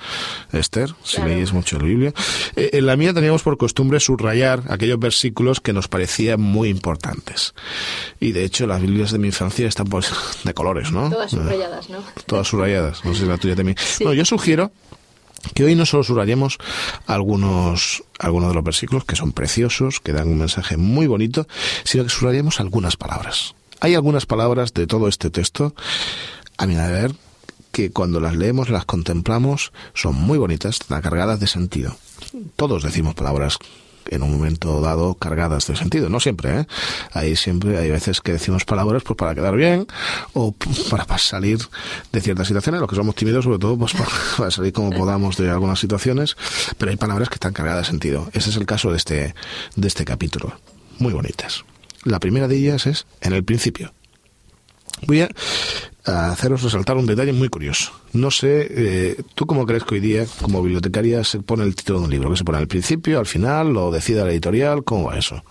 Esther, 0.51 0.93
si 1.03 1.21
leías 1.21 1.53
mucho 1.53 1.79
la 1.79 1.85
Biblia. 1.85 2.13
Eh, 2.57 2.71
en 2.73 2.85
la 2.85 2.97
mía 2.97 3.13
teníamos 3.13 3.43
por 3.43 3.57
costumbre 3.57 4.01
subrayar 4.01 4.63
aquellos 4.67 4.99
versículos 4.99 5.61
que 5.61 5.71
nos 5.71 5.87
parecían 5.87 6.41
muy 6.41 6.67
importantes. 6.67 7.53
Y 8.19 8.33
de 8.33 8.43
hecho, 8.43 8.67
las 8.67 8.81
Biblias 8.81 9.11
de 9.11 9.19
mi 9.19 9.27
infancia 9.27 9.67
están 9.67 9.87
pues, 9.87 10.11
de 10.43 10.53
colores, 10.53 10.91
¿no? 10.91 11.09
Todas 11.09 11.31
subrayadas, 11.31 11.89
¿no? 11.89 12.03
Todas 12.25 12.47
subrayadas, 12.47 13.05
no 13.05 13.13
sé 13.13 13.21
si 13.21 13.25
la 13.25 13.37
tuya 13.37 13.55
también. 13.55 13.77
Bueno, 13.99 14.13
yo 14.13 14.25
sugiero 14.25 14.73
que 15.53 15.63
hoy 15.63 15.75
no 15.75 15.85
solo 15.85 16.03
subrayemos 16.03 16.57
algunos, 17.07 18.03
algunos 18.19 18.49
de 18.49 18.55
los 18.55 18.63
versículos 18.65 19.05
que 19.05 19.15
son 19.15 19.31
preciosos, 19.31 20.01
que 20.01 20.11
dan 20.11 20.27
un 20.27 20.39
mensaje 20.39 20.75
muy 20.75 21.07
bonito, 21.07 21.47
sino 21.85 22.03
que 22.03 22.09
subrayemos 22.09 22.59
algunas 22.59 22.97
palabras. 22.97 23.55
Hay 23.79 23.95
algunas 23.95 24.25
palabras 24.25 24.73
de 24.73 24.87
todo 24.87 25.07
este 25.07 25.29
texto, 25.29 25.73
a 26.57 26.67
mi 26.67 26.75
ver, 26.75 27.13
cuando 27.87 28.19
las 28.19 28.35
leemos, 28.35 28.69
las 28.69 28.85
contemplamos, 28.85 29.71
son 29.93 30.15
muy 30.15 30.37
bonitas, 30.37 30.81
están 30.81 31.01
cargadas 31.01 31.39
de 31.39 31.47
sentido. 31.47 31.95
Todos 32.57 32.83
decimos 32.83 33.15
palabras 33.15 33.57
en 34.09 34.23
un 34.23 34.31
momento 34.31 34.81
dado 34.81 35.13
cargadas 35.13 35.67
de 35.67 35.75
sentido, 35.75 36.09
no 36.09 36.19
siempre, 36.19 36.61
¿eh? 36.61 36.67
Hay 37.13 37.35
siempre, 37.35 37.77
hay 37.77 37.89
veces 37.91 38.21
que 38.21 38.31
decimos 38.31 38.65
palabras 38.65 39.03
pues 39.03 39.15
para 39.15 39.35
quedar 39.35 39.55
bien 39.55 39.87
o 40.33 40.53
para, 40.89 41.17
salir 41.17 41.59
de 42.11 42.21
ciertas 42.21 42.47
situaciones, 42.47 42.81
los 42.81 42.89
que 42.89 42.95
somos 42.95 43.15
tímidos 43.15 43.45
sobre 43.45 43.59
todo 43.59 43.77
pues 43.77 43.93
para, 44.37 44.51
salir 44.51 44.73
como 44.73 44.89
podamos 44.91 45.37
de 45.37 45.49
algunas 45.49 45.79
situaciones, 45.79 46.35
pero 46.77 46.91
hay 46.91 46.97
palabras 46.97 47.29
que 47.29 47.35
están 47.35 47.53
cargadas 47.53 47.85
de 47.85 47.91
sentido. 47.91 48.29
Ese 48.33 48.49
es 48.49 48.57
el 48.57 48.65
caso 48.65 48.91
de 48.91 48.97
este, 48.97 49.35
de 49.75 49.87
este 49.87 50.05
capítulo. 50.05 50.59
Muy 50.97 51.13
bonitas. 51.13 51.63
La 52.03 52.19
primera 52.19 52.47
de 52.47 52.57
ellas 52.57 52.87
es 52.87 53.05
en 53.21 53.33
el 53.33 53.43
principio. 53.43 53.93
Voy 55.05 55.21
a 55.21 55.29
haceros 56.09 56.63
resaltar 56.63 56.97
un 56.97 57.05
detalle 57.05 57.33
muy 57.33 57.49
curioso. 57.49 57.91
No 58.13 58.31
sé, 58.31 58.67
eh, 58.69 59.21
¿tú 59.35 59.45
cómo 59.45 59.65
crees 59.65 59.83
que 59.83 59.95
hoy 59.95 60.01
día, 60.01 60.25
como 60.41 60.61
bibliotecaria, 60.61 61.23
se 61.23 61.39
pone 61.39 61.63
el 61.63 61.75
título 61.75 61.99
de 61.99 62.05
un 62.05 62.11
libro? 62.11 62.29
¿Que 62.29 62.37
se 62.37 62.43
pone 62.43 62.57
al 62.57 62.67
principio, 62.67 63.19
al 63.19 63.25
final, 63.25 63.73
lo 63.73 63.91
decide 63.91 64.23
la 64.23 64.31
editorial? 64.31 64.83
¿Cómo 64.83 65.05
va 65.05 65.17
eso? 65.17 65.43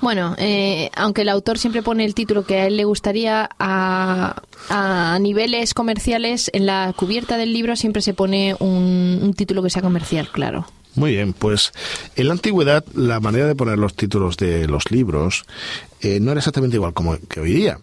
Bueno, 0.00 0.34
eh, 0.38 0.90
aunque 0.96 1.22
el 1.22 1.28
autor 1.28 1.58
siempre 1.58 1.82
pone 1.82 2.04
el 2.04 2.14
título 2.14 2.44
que 2.44 2.56
a 2.56 2.66
él 2.66 2.76
le 2.76 2.84
gustaría, 2.84 3.48
a, 3.58 4.42
a 4.68 5.18
niveles 5.20 5.74
comerciales, 5.74 6.50
en 6.52 6.66
la 6.66 6.92
cubierta 6.96 7.36
del 7.36 7.52
libro 7.52 7.76
siempre 7.76 8.02
se 8.02 8.12
pone 8.12 8.56
un, 8.58 9.20
un 9.22 9.34
título 9.34 9.62
que 9.62 9.70
sea 9.70 9.80
comercial, 9.80 10.28
claro. 10.32 10.66
Muy 10.94 11.12
bien, 11.12 11.32
pues 11.32 11.72
en 12.16 12.26
la 12.26 12.32
antigüedad 12.34 12.84
la 12.94 13.20
manera 13.20 13.46
de 13.46 13.54
poner 13.54 13.78
los 13.78 13.94
títulos 13.94 14.36
de 14.36 14.68
los 14.68 14.90
libros 14.90 15.44
eh, 16.00 16.18
no 16.20 16.32
era 16.32 16.40
exactamente 16.40 16.76
igual 16.76 16.92
como 16.92 17.16
que 17.28 17.40
hoy 17.40 17.52
día. 17.54 17.78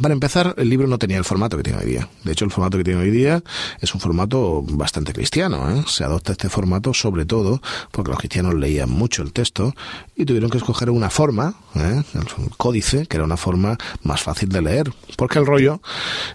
Para 0.00 0.14
empezar, 0.14 0.54
el 0.56 0.68
libro 0.70 0.86
no 0.86 0.98
tenía 0.98 1.18
el 1.18 1.24
formato 1.24 1.56
que 1.56 1.62
tiene 1.62 1.80
hoy 1.80 1.86
día. 1.86 2.08
De 2.24 2.32
hecho, 2.32 2.44
el 2.44 2.50
formato 2.50 2.78
que 2.78 2.84
tiene 2.84 3.00
hoy 3.00 3.10
día 3.10 3.42
es 3.80 3.94
un 3.94 4.00
formato 4.00 4.62
bastante 4.62 5.12
cristiano. 5.12 5.70
¿eh? 5.70 5.84
Se 5.86 6.02
adopta 6.02 6.32
este 6.32 6.48
formato 6.48 6.94
sobre 6.94 7.26
todo 7.26 7.60
porque 7.90 8.10
los 8.10 8.18
cristianos 8.18 8.54
leían 8.54 8.88
mucho 8.88 9.22
el 9.22 9.32
texto 9.32 9.74
y 10.16 10.24
tuvieron 10.24 10.50
que 10.50 10.58
escoger 10.58 10.88
una 10.90 11.10
forma, 11.10 11.54
¿eh? 11.74 12.02
el 12.14 12.50
códice, 12.56 13.06
que 13.06 13.16
era 13.16 13.24
una 13.24 13.36
forma 13.36 13.76
más 14.02 14.22
fácil 14.22 14.48
de 14.48 14.62
leer. 14.62 14.92
Porque 15.16 15.38
el 15.38 15.46
rollo, 15.46 15.82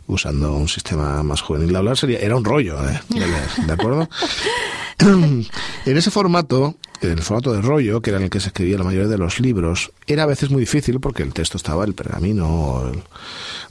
usando 0.06 0.54
un 0.54 0.68
sistema 0.68 1.24
más 1.24 1.42
juvenil 1.42 1.72
de 1.72 1.78
hablar, 1.78 1.98
sería, 1.98 2.20
era 2.20 2.36
un 2.36 2.46
rollo 2.46 2.78
¿eh? 2.88 3.02
de 3.10 3.20
leer, 3.20 3.50
¿de 3.66 3.74
acuerdo? 3.74 4.10
en 5.00 5.98
ese 5.98 6.10
formato, 6.10 6.76
en 7.02 7.12
el 7.12 7.22
formato 7.22 7.54
de 7.54 7.62
rollo, 7.62 8.02
que 8.02 8.10
era 8.10 8.18
en 8.18 8.26
el 8.26 8.30
que 8.30 8.40
se 8.40 8.48
escribía 8.48 8.78
la 8.78 8.84
mayoría 8.84 9.08
de 9.08 9.18
los 9.18 9.40
libros, 9.40 9.92
era 10.08 10.24
a 10.24 10.26
veces 10.26 10.50
muy 10.50 10.62
difícil 10.62 11.00
porque 11.00 11.24
el 11.24 11.34
texto 11.34 11.58
estaba, 11.58 11.86
el 11.86 11.94
pergamino 11.94 12.48
o, 12.48 12.90
el, 12.90 13.04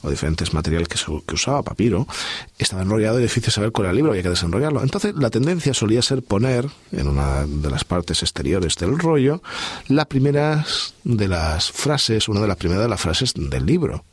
o 0.03 0.11
diferentes 0.11 0.55
materiales 0.55 0.89
que, 0.89 0.99
se, 0.99 1.11
usaba, 1.11 1.63
papiro, 1.63 2.07
estaba 2.59 2.83
enrollado 2.83 3.19
y 3.19 3.23
difícil 3.23 3.53
saber 3.53 3.73
cuál 3.73 3.87
era 3.87 3.91
el 3.91 3.97
libro, 3.97 4.13
había 4.13 4.23
que 4.23 4.31
desenrollarlo. 4.31 4.83
Entonces, 4.83 5.15
la 5.17 5.31
tendencia 5.31 5.75
solía 5.75 6.01
ser 6.03 6.23
poner 6.23 6.69
en 6.93 7.09
una 7.09 7.45
de 7.47 7.71
las 7.71 7.85
partes 7.85 8.23
exteriores 8.23 8.77
del 8.77 8.99
rollo 8.99 9.43
las 9.89 10.07
primeras 10.07 10.95
de 11.03 11.29
las 11.29 11.73
frases, 11.73 12.29
una 12.29 12.41
de 12.41 12.49
las 12.49 12.57
primeras 12.57 12.85
de 12.85 12.89
las 12.89 13.01
frases 13.01 13.33
del 13.35 13.67
libro. 13.67 14.05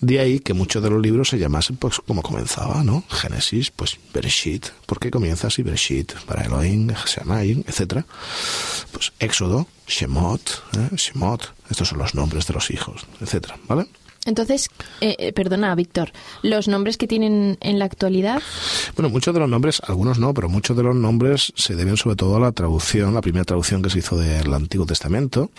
De 0.00 0.20
ahí 0.20 0.40
que 0.40 0.54
muchos 0.54 0.82
de 0.82 0.90
los 0.90 1.00
libros 1.00 1.28
se 1.28 1.38
llamasen 1.38 1.76
pues 1.76 2.00
como 2.00 2.22
comenzaba, 2.22 2.82
¿no? 2.82 3.04
Génesis, 3.08 3.70
pues 3.70 3.98
Bereshit, 4.12 4.66
¿por 4.86 4.98
qué 4.98 5.10
comienza 5.10 5.48
así 5.48 5.62
Bereshit? 5.62 6.12
Para 6.26 6.44
Elohim, 6.44 6.88
Shemayim, 7.06 7.64
etcétera. 7.66 8.06
Pues 8.92 9.12
Éxodo, 9.18 9.66
Shemot, 9.86 10.62
¿eh? 10.76 10.96
Shemot, 10.96 11.52
estos 11.70 11.88
son 11.88 11.98
los 11.98 12.14
nombres 12.14 12.46
de 12.46 12.54
los 12.54 12.70
hijos, 12.70 13.06
etcétera, 13.20 13.58
¿vale? 13.68 13.86
Entonces, 14.26 14.68
eh, 15.00 15.32
perdona, 15.32 15.74
Víctor, 15.76 16.10
¿los 16.42 16.66
nombres 16.66 16.96
que 16.96 17.06
tienen 17.06 17.56
en 17.60 17.78
la 17.78 17.84
actualidad? 17.84 18.42
Bueno, 18.96 19.08
muchos 19.08 19.32
de 19.32 19.40
los 19.40 19.48
nombres, 19.48 19.80
algunos 19.86 20.18
no, 20.18 20.34
pero 20.34 20.48
muchos 20.48 20.76
de 20.76 20.82
los 20.82 20.96
nombres 20.96 21.52
se 21.54 21.76
deben 21.76 21.96
sobre 21.96 22.16
todo 22.16 22.36
a 22.36 22.40
la 22.40 22.50
traducción, 22.50 23.14
la 23.14 23.20
primera 23.20 23.44
traducción 23.44 23.82
que 23.82 23.90
se 23.90 24.00
hizo 24.00 24.18
del 24.18 24.52
Antiguo 24.52 24.84
Testamento 24.84 25.50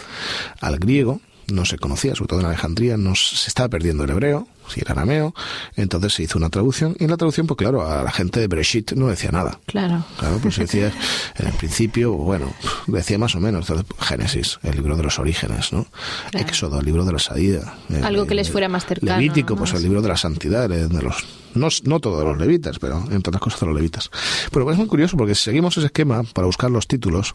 al 0.60 0.78
griego, 0.80 1.22
no 1.52 1.66
se 1.66 1.78
conocía, 1.78 2.16
sobre 2.16 2.30
todo 2.30 2.40
en 2.42 2.46
Alejandría, 2.48 2.98
no 2.98 3.16
se 3.16 3.48
estaba 3.48 3.70
perdiendo 3.70 4.04
el 4.04 4.10
hebreo, 4.10 4.48
si 4.68 4.82
era 4.82 4.92
arameo, 4.92 5.34
entonces 5.76 6.14
se 6.14 6.24
hizo 6.24 6.38
una 6.38 6.50
traducción, 6.50 6.96
y 7.00 7.06
en 7.06 7.10
la 7.10 7.18
traducción, 7.18 7.48
pues 7.48 7.58
claro, 7.58 7.90
a 7.90 8.04
la 8.04 8.12
gente 8.12 8.40
de 8.40 8.48
Breshit 8.48 8.94
no 8.94 9.08
decía 9.08 9.32
nada. 9.32 9.60
Claro. 9.66 10.04
Claro, 10.18 10.40
pues 10.42 10.58
decía, 10.60 10.92
en 11.38 11.48
el 11.48 11.54
principio, 11.54 12.14
bueno, 12.14 12.54
decía 12.88 13.18
más 13.18 13.36
o 13.36 13.40
menos, 13.40 13.68
Génesis, 14.00 14.60
el 14.64 14.76
libro 14.76 14.98
de 14.98 15.04
los 15.04 15.20
orígenes, 15.20 15.72
¿no? 15.72 15.88
Claro. 16.32 16.48
Éxodo, 16.48 16.80
el 16.80 16.86
libro 16.86 17.06
de 17.06 17.14
la 17.14 17.20
salida. 17.20 17.78
Algo 18.04 18.28
que 18.28 18.36
les 18.36 18.52
fuera 18.52 18.68
más 18.68 18.86
cercano. 18.86 19.20
Levítico, 19.20 19.54
¿no? 19.54 19.60
pues 19.60 19.74
el 19.74 19.84
libro 19.84 20.02
de 20.02 20.10
la 20.10 20.18
santidad, 20.18 20.70
de 20.70 21.02
los 21.02 21.26
no, 21.58 21.70
no 21.84 22.00
todos 22.00 22.24
los 22.24 22.38
levitas, 22.38 22.80
pero 22.80 23.00
entre 23.10 23.30
otras 23.30 23.42
cosas 23.42 23.60
de 23.60 23.66
los 23.66 23.76
levitas. 23.76 24.10
Pero 24.52 24.70
es 24.72 24.78
muy 24.78 24.88
curioso 24.88 25.18
porque 25.18 25.36
si 25.36 25.44
seguimos 25.44 25.78
ese 25.78 25.88
esquema 25.88 26.24
para 26.24 26.46
buscar 26.46 26.70
los 26.70 26.88
títulos, 26.88 27.34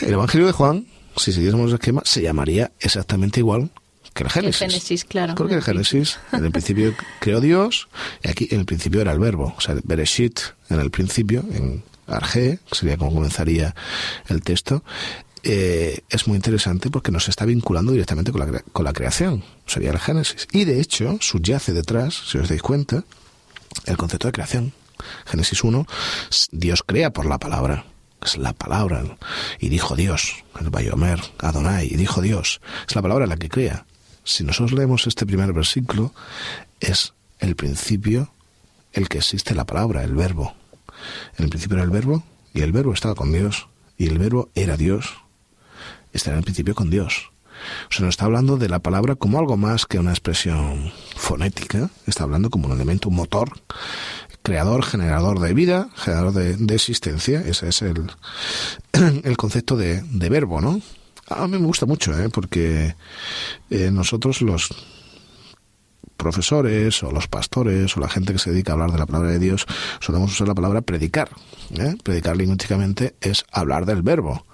el 0.00 0.12
Evangelio 0.12 0.46
de 0.46 0.52
Juan 0.52 0.86
si 1.16 1.32
siguiésemos 1.32 1.70
el 1.70 1.74
esquema, 1.74 2.02
se 2.04 2.22
llamaría 2.22 2.72
exactamente 2.80 3.40
igual 3.40 3.70
que 4.14 4.24
el 4.24 4.30
Génesis. 4.30 4.62
El 4.62 4.70
Génesis, 4.70 5.04
claro. 5.04 5.34
Porque 5.34 5.54
el 5.54 5.62
Génesis, 5.62 6.18
en 6.32 6.44
el 6.44 6.50
principio 6.50 6.94
creó 7.20 7.40
Dios, 7.40 7.88
y 8.22 8.28
aquí 8.28 8.48
en 8.50 8.60
el 8.60 8.66
principio 8.66 9.00
era 9.00 9.12
el 9.12 9.18
verbo. 9.18 9.54
O 9.56 9.60
sea, 9.60 9.76
Bereshit, 9.84 10.40
en 10.70 10.80
el 10.80 10.90
principio, 10.90 11.44
en 11.52 11.84
Arge, 12.06 12.58
sería 12.72 12.96
como 12.96 13.14
comenzaría 13.14 13.74
el 14.28 14.42
texto, 14.42 14.82
eh, 15.42 16.00
es 16.08 16.26
muy 16.26 16.36
interesante 16.36 16.90
porque 16.90 17.12
nos 17.12 17.28
está 17.28 17.44
vinculando 17.44 17.92
directamente 17.92 18.32
con 18.32 18.40
la, 18.40 18.60
con 18.72 18.84
la 18.84 18.92
creación. 18.92 19.44
Sería 19.66 19.90
el 19.90 19.98
Génesis. 19.98 20.48
Y 20.50 20.64
de 20.64 20.80
hecho, 20.80 21.18
subyace 21.20 21.72
detrás, 21.72 22.20
si 22.30 22.38
os 22.38 22.48
dais 22.48 22.62
cuenta, 22.62 23.04
el 23.84 23.96
concepto 23.96 24.26
de 24.28 24.32
creación. 24.32 24.72
Génesis 25.26 25.62
1, 25.62 25.86
Dios 26.50 26.82
crea 26.84 27.12
por 27.12 27.26
la 27.26 27.38
palabra 27.38 27.84
es 28.26 28.36
la 28.36 28.52
palabra. 28.52 29.02
Y 29.58 29.68
dijo 29.68 29.96
Dios, 29.96 30.44
el 30.60 30.70
Bayomer, 30.70 31.20
Adonai, 31.38 31.86
y 31.86 31.96
dijo 31.96 32.20
Dios. 32.20 32.60
Es 32.86 32.94
la 32.94 33.02
palabra 33.02 33.26
la 33.26 33.36
que 33.36 33.48
crea. 33.48 33.86
Si 34.24 34.44
nosotros 34.44 34.72
leemos 34.72 35.06
este 35.06 35.24
primer 35.24 35.52
versículo, 35.52 36.12
es 36.80 37.14
el 37.38 37.54
principio 37.56 38.30
el 38.92 39.08
que 39.08 39.18
existe 39.18 39.54
la 39.54 39.64
palabra, 39.64 40.02
el 40.02 40.14
verbo. 40.14 40.54
En 41.38 41.44
el 41.44 41.50
principio 41.50 41.76
era 41.76 41.84
el 41.84 41.90
verbo, 41.90 42.24
y 42.52 42.62
el 42.62 42.72
verbo 42.72 42.92
estaba 42.92 43.14
con 43.14 43.32
Dios, 43.32 43.68
y 43.96 44.06
el 44.06 44.18
verbo 44.18 44.50
era 44.54 44.76
Dios. 44.76 45.14
Está 46.12 46.32
en 46.32 46.38
el 46.38 46.44
principio 46.44 46.74
con 46.74 46.90
Dios. 46.90 47.30
O 47.88 47.92
sea, 47.92 48.04
no 48.04 48.08
está 48.08 48.24
hablando 48.24 48.56
de 48.56 48.68
la 48.68 48.80
palabra 48.80 49.14
como 49.14 49.38
algo 49.38 49.56
más 49.56 49.86
que 49.86 49.98
una 49.98 50.10
expresión 50.10 50.92
fonética, 51.14 51.90
está 52.06 52.24
hablando 52.24 52.50
como 52.50 52.66
un 52.66 52.72
elemento, 52.72 53.08
un 53.08 53.16
motor 53.16 53.52
creador, 54.46 54.84
generador 54.84 55.40
de 55.40 55.52
vida, 55.54 55.88
generador 55.96 56.32
de, 56.32 56.56
de 56.56 56.74
existencia. 56.76 57.40
Ese 57.40 57.68
es 57.68 57.82
el, 57.82 58.12
el 59.24 59.36
concepto 59.36 59.76
de, 59.76 60.02
de, 60.02 60.28
verbo, 60.28 60.60
¿no? 60.60 60.80
A 61.28 61.48
mí 61.48 61.58
me 61.58 61.66
gusta 61.66 61.84
mucho, 61.84 62.16
¿eh? 62.16 62.28
porque 62.28 62.94
eh, 63.70 63.90
nosotros 63.90 64.42
los 64.42 64.70
profesores 66.16 67.02
o 67.02 67.10
los 67.10 67.28
pastores 67.28 67.96
o 67.96 68.00
la 68.00 68.08
gente 68.08 68.32
que 68.32 68.38
se 68.38 68.50
dedica 68.50 68.72
a 68.72 68.74
hablar 68.74 68.92
de 68.92 68.98
la 68.98 69.06
palabra 69.06 69.30
de 69.30 69.38
Dios 69.38 69.66
solemos 70.00 70.32
usar 70.32 70.48
la 70.48 70.54
palabra 70.54 70.80
predicar. 70.82 71.30
¿eh? 71.78 71.96
Predicar 72.02 72.36
lingüísticamente 72.36 73.14
es 73.20 73.44
hablar 73.52 73.86
del 73.86 74.02
verbo. 74.02 74.44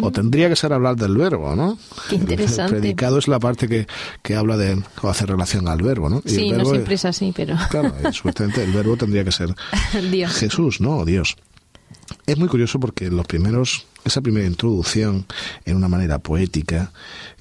O 0.00 0.12
tendría 0.12 0.48
que 0.48 0.56
ser 0.56 0.72
hablar 0.72 0.96
del 0.96 1.16
verbo, 1.16 1.56
¿no? 1.56 1.78
Qué 2.08 2.16
interesante. 2.16 2.76
El 2.76 2.80
predicado 2.80 3.18
es 3.18 3.26
la 3.26 3.40
parte 3.40 3.66
que, 3.66 3.86
que 4.22 4.36
habla 4.36 4.56
de 4.56 4.80
o 5.02 5.08
hace 5.08 5.26
relación 5.26 5.66
al 5.68 5.82
verbo, 5.82 6.08
¿no? 6.08 6.22
Y 6.24 6.30
sí, 6.30 6.50
no 6.50 6.64
siempre 6.64 6.94
es, 6.94 7.00
es 7.00 7.04
así, 7.06 7.32
pero... 7.34 7.56
Claro, 7.70 7.92
supuestamente 8.12 8.62
el 8.62 8.72
verbo 8.72 8.96
tendría 8.96 9.24
que 9.24 9.32
ser 9.32 9.54
Dios. 10.10 10.32
Jesús, 10.32 10.80
¿no? 10.80 10.98
O 10.98 11.04
Dios. 11.04 11.36
Es 12.26 12.38
muy 12.38 12.48
curioso 12.48 12.78
porque 12.78 13.10
los 13.10 13.26
primeros, 13.26 13.86
esa 14.04 14.20
primera 14.20 14.46
introducción 14.46 15.26
en 15.64 15.76
una 15.76 15.88
manera 15.88 16.18
poética, 16.18 16.92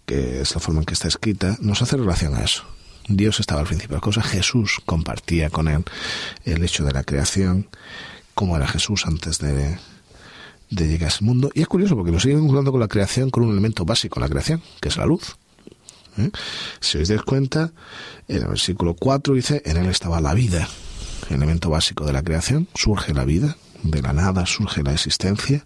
que 0.05 0.41
es 0.41 0.53
la 0.55 0.61
forma 0.61 0.81
en 0.81 0.85
que 0.85 0.93
está 0.93 1.07
escrita, 1.07 1.57
nos 1.61 1.81
hace 1.81 1.97
relación 1.97 2.35
a 2.35 2.43
eso. 2.43 2.63
Dios 3.07 3.39
estaba 3.39 3.61
al 3.61 3.67
principio 3.67 3.95
de 3.95 3.97
las 3.97 4.03
cosas, 4.03 4.25
Jesús 4.25 4.81
compartía 4.85 5.49
con 5.49 5.67
él 5.67 5.83
el 6.45 6.63
hecho 6.63 6.83
de 6.83 6.91
la 6.91 7.03
creación, 7.03 7.67
cómo 8.33 8.55
era 8.57 8.67
Jesús 8.67 9.05
antes 9.05 9.39
de, 9.39 9.77
de 10.69 10.87
llegar 10.87 11.05
a 11.05 11.13
ese 11.13 11.23
mundo. 11.23 11.49
Y 11.53 11.61
es 11.61 11.67
curioso 11.67 11.95
porque 11.95 12.11
nos 12.11 12.23
sigue 12.23 12.35
vinculando 12.35 12.71
con 12.71 12.81
la 12.81 12.87
creación 12.87 13.29
con 13.29 13.43
un 13.43 13.51
elemento 13.51 13.85
básico 13.85 14.19
en 14.19 14.23
la 14.23 14.29
creación, 14.29 14.61
que 14.81 14.89
es 14.89 14.97
la 14.97 15.05
luz. 15.05 15.37
¿Eh? 16.17 16.31
Si 16.79 16.97
os 16.97 17.07
dais 17.07 17.21
cuenta, 17.21 17.71
en 18.27 18.37
el 18.37 18.47
versículo 18.47 18.95
4 18.95 19.33
dice, 19.35 19.61
en 19.65 19.77
él 19.77 19.87
estaba 19.87 20.19
la 20.19 20.33
vida, 20.33 20.67
el 21.29 21.37
elemento 21.37 21.69
básico 21.69 22.05
de 22.05 22.13
la 22.13 22.23
creación, 22.23 22.67
surge 22.75 23.13
la 23.13 23.23
vida, 23.23 23.55
de 23.91 24.01
la 24.01 24.13
nada 24.13 24.45
surge 24.45 24.83
la 24.83 24.93
existencia, 24.93 25.65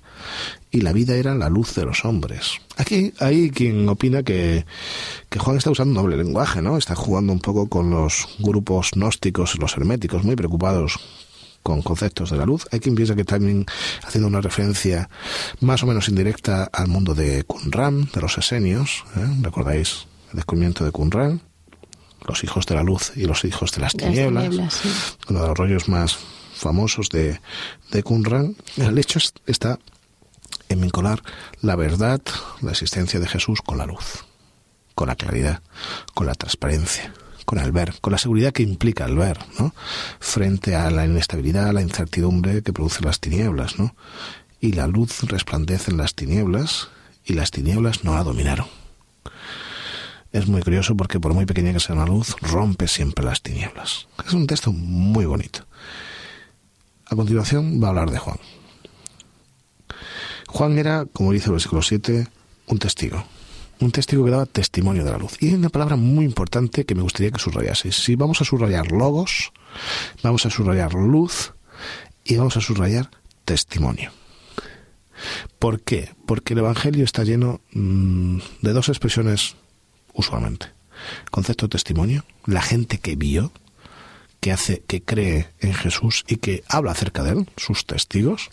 y 0.72 0.82
la 0.82 0.94
vida 0.94 1.16
era 1.16 1.36
la 1.36 1.50
luz 1.50 1.76
de 1.76 1.86
los 1.86 2.06
hombres. 2.06 2.54
Aquí 2.78 3.14
hay 3.20 3.50
quien 3.52 3.88
opina 3.90 4.24
que, 4.24 4.66
que 5.30 5.40
Juan 5.40 5.58
está 5.58 5.70
usando 5.70 6.00
un 6.00 6.06
doble 6.06 6.18
lenguaje, 6.24 6.62
¿no? 6.62 6.78
Está 6.78 6.96
jugando 6.96 7.34
un 7.34 7.40
poco 7.40 7.68
con 7.68 7.90
los 7.90 8.28
grupos 8.40 8.92
gnósticos, 8.96 9.58
los 9.60 9.76
herméticos, 9.76 10.24
muy 10.24 10.36
preocupados 10.36 11.00
con 11.64 11.82
conceptos 11.82 12.32
de 12.32 12.38
la 12.38 12.46
luz. 12.46 12.68
Hay 12.72 12.80
quien 12.80 12.96
piensa 12.96 13.16
que 13.16 13.24
también 13.24 13.66
haciendo 14.04 14.28
una 14.28 14.42
referencia 14.42 15.10
más 15.60 15.84
o 15.84 15.88
menos 15.88 16.10
indirecta 16.10 16.64
al 16.72 16.88
mundo 16.88 17.14
de 17.14 17.44
Qumran, 17.44 18.10
de 18.14 18.22
los 18.22 18.38
esenios. 18.38 19.04
¿eh? 19.16 19.28
¿Recordáis 19.42 20.08
el 20.32 20.38
descubrimiento 20.38 20.84
de 20.86 20.92
Qumran? 20.92 21.42
Los 22.28 22.44
hijos 22.44 22.66
de 22.68 22.76
la 22.76 22.84
luz 22.84 23.14
y 23.16 23.26
los 23.26 23.44
hijos 23.46 23.72
de 23.72 23.82
las 23.82 23.94
tinieblas. 23.94 24.44
Las 24.44 24.50
tinieblas 24.50 24.74
sí. 24.74 24.90
Uno 25.30 25.42
de 25.42 25.48
los 25.48 25.58
rollos 25.58 25.90
más 25.90 26.20
famosos 26.62 27.10
de, 27.10 27.40
de 27.92 28.04
Qumran. 28.04 28.56
El 28.78 28.98
hecho 28.98 29.20
está 29.46 29.80
en 30.70 30.82
vincular 30.82 31.22
la 31.62 31.76
verdad, 31.76 32.22
la 32.62 32.72
existencia 32.72 33.20
de 33.20 33.28
Jesús 33.28 33.62
con 33.62 33.78
la 33.78 33.86
luz, 33.86 34.26
con 34.96 35.08
la 35.08 35.16
claridad, 35.16 35.62
con 36.14 36.28
la 36.28 36.36
transparencia 36.36 37.14
con 37.52 37.60
el 37.60 37.74
ver, 37.74 37.96
con 38.00 38.12
la 38.12 38.18
seguridad 38.18 38.54
que 38.54 38.64
implica 38.64 39.04
el 39.04 39.18
ver, 39.18 39.38
¿no? 39.60 39.74
Frente 40.22 40.76
a 40.76 40.90
la 40.90 41.06
inestabilidad, 41.06 41.74
la 41.74 41.82
incertidumbre 41.82 42.62
que 42.62 42.72
producen 42.72 43.06
las 43.06 43.20
tinieblas, 43.20 43.78
¿no? 43.78 43.94
Y 44.62 44.72
la 44.72 44.88
luz 44.88 45.24
resplandece 45.24 45.92
en 45.92 45.98
las 45.98 46.16
tinieblas 46.16 46.88
y 47.26 47.34
las 47.34 47.52
tinieblas 47.52 48.06
no 48.06 48.14
la 48.16 48.24
dominaron. 48.24 48.68
es 50.32 50.48
muy 50.48 50.62
curioso 50.62 50.96
porque 50.96 51.20
por 51.20 51.34
muy 51.34 51.46
pequeña 51.46 51.74
que 51.74 51.82
sea 51.82 51.94
una 51.94 52.06
luz, 52.06 52.38
rompe 52.40 52.88
siempre 52.88 53.26
las 53.26 53.42
tinieblas. 53.42 54.08
Es 54.26 54.32
un 54.32 54.48
texto 54.48 54.72
muy 54.72 55.26
bonito. 55.26 55.66
A 57.12 57.16
continuación 57.18 57.84
va 57.84 57.88
a 57.88 57.90
hablar 57.90 58.10
de 58.10 58.20
Juan. 58.20 58.38
Juan 60.48 60.78
era, 60.78 61.06
como 61.12 61.34
dice 61.34 61.48
el 61.48 61.52
versículo 61.52 61.82
7, 61.82 62.26
un 62.68 62.80
testigo. 62.80 63.26
Un 63.82 63.92
testigo 63.92 64.24
que 64.24 64.32
daba 64.32 64.46
testimonio 64.46 65.04
de 65.04 65.12
la 65.12 65.18
luz. 65.18 65.34
Y 65.42 65.50
hay 65.50 65.56
una 65.56 65.68
palabra 65.68 65.98
muy 65.98 66.24
importante 66.24 66.86
que 66.86 66.96
me 66.96 67.02
gustaría 67.02 67.32
que 67.32 67.40
subrayaseis. 67.40 67.96
Si 67.96 68.16
vamos 68.16 68.40
a 68.40 68.46
subrayar 68.46 68.94
logos, 68.94 69.52
vamos 70.24 70.46
a 70.46 70.50
subrayar 70.50 70.94
luz 70.94 71.52
y 72.24 72.38
vamos 72.38 72.56
a 72.56 72.62
subrayar 72.62 73.10
testimonio. 73.44 74.12
¿Por 75.60 75.82
qué? 75.82 76.16
Porque 76.26 76.54
el 76.54 76.60
Evangelio 76.60 77.04
está 77.04 77.26
lleno 77.26 77.60
mm, 77.74 78.38
de 78.62 78.72
dos 78.72 78.88
expresiones 78.88 79.58
usualmente. 80.14 80.68
Concepto 81.30 81.66
de 81.66 81.72
testimonio, 81.72 82.24
la 82.46 82.62
gente 82.62 83.00
que 83.00 83.18
vio, 83.18 83.52
que 84.42 84.52
hace, 84.52 84.84
que 84.86 85.02
cree 85.02 85.50
en 85.60 85.74
Jesús 85.74 86.26
y 86.28 86.36
que 86.38 86.64
habla 86.68 86.92
acerca 86.92 87.24
de 87.24 87.32
él, 87.32 87.50
sus 87.56 87.86
testigos. 87.86 88.50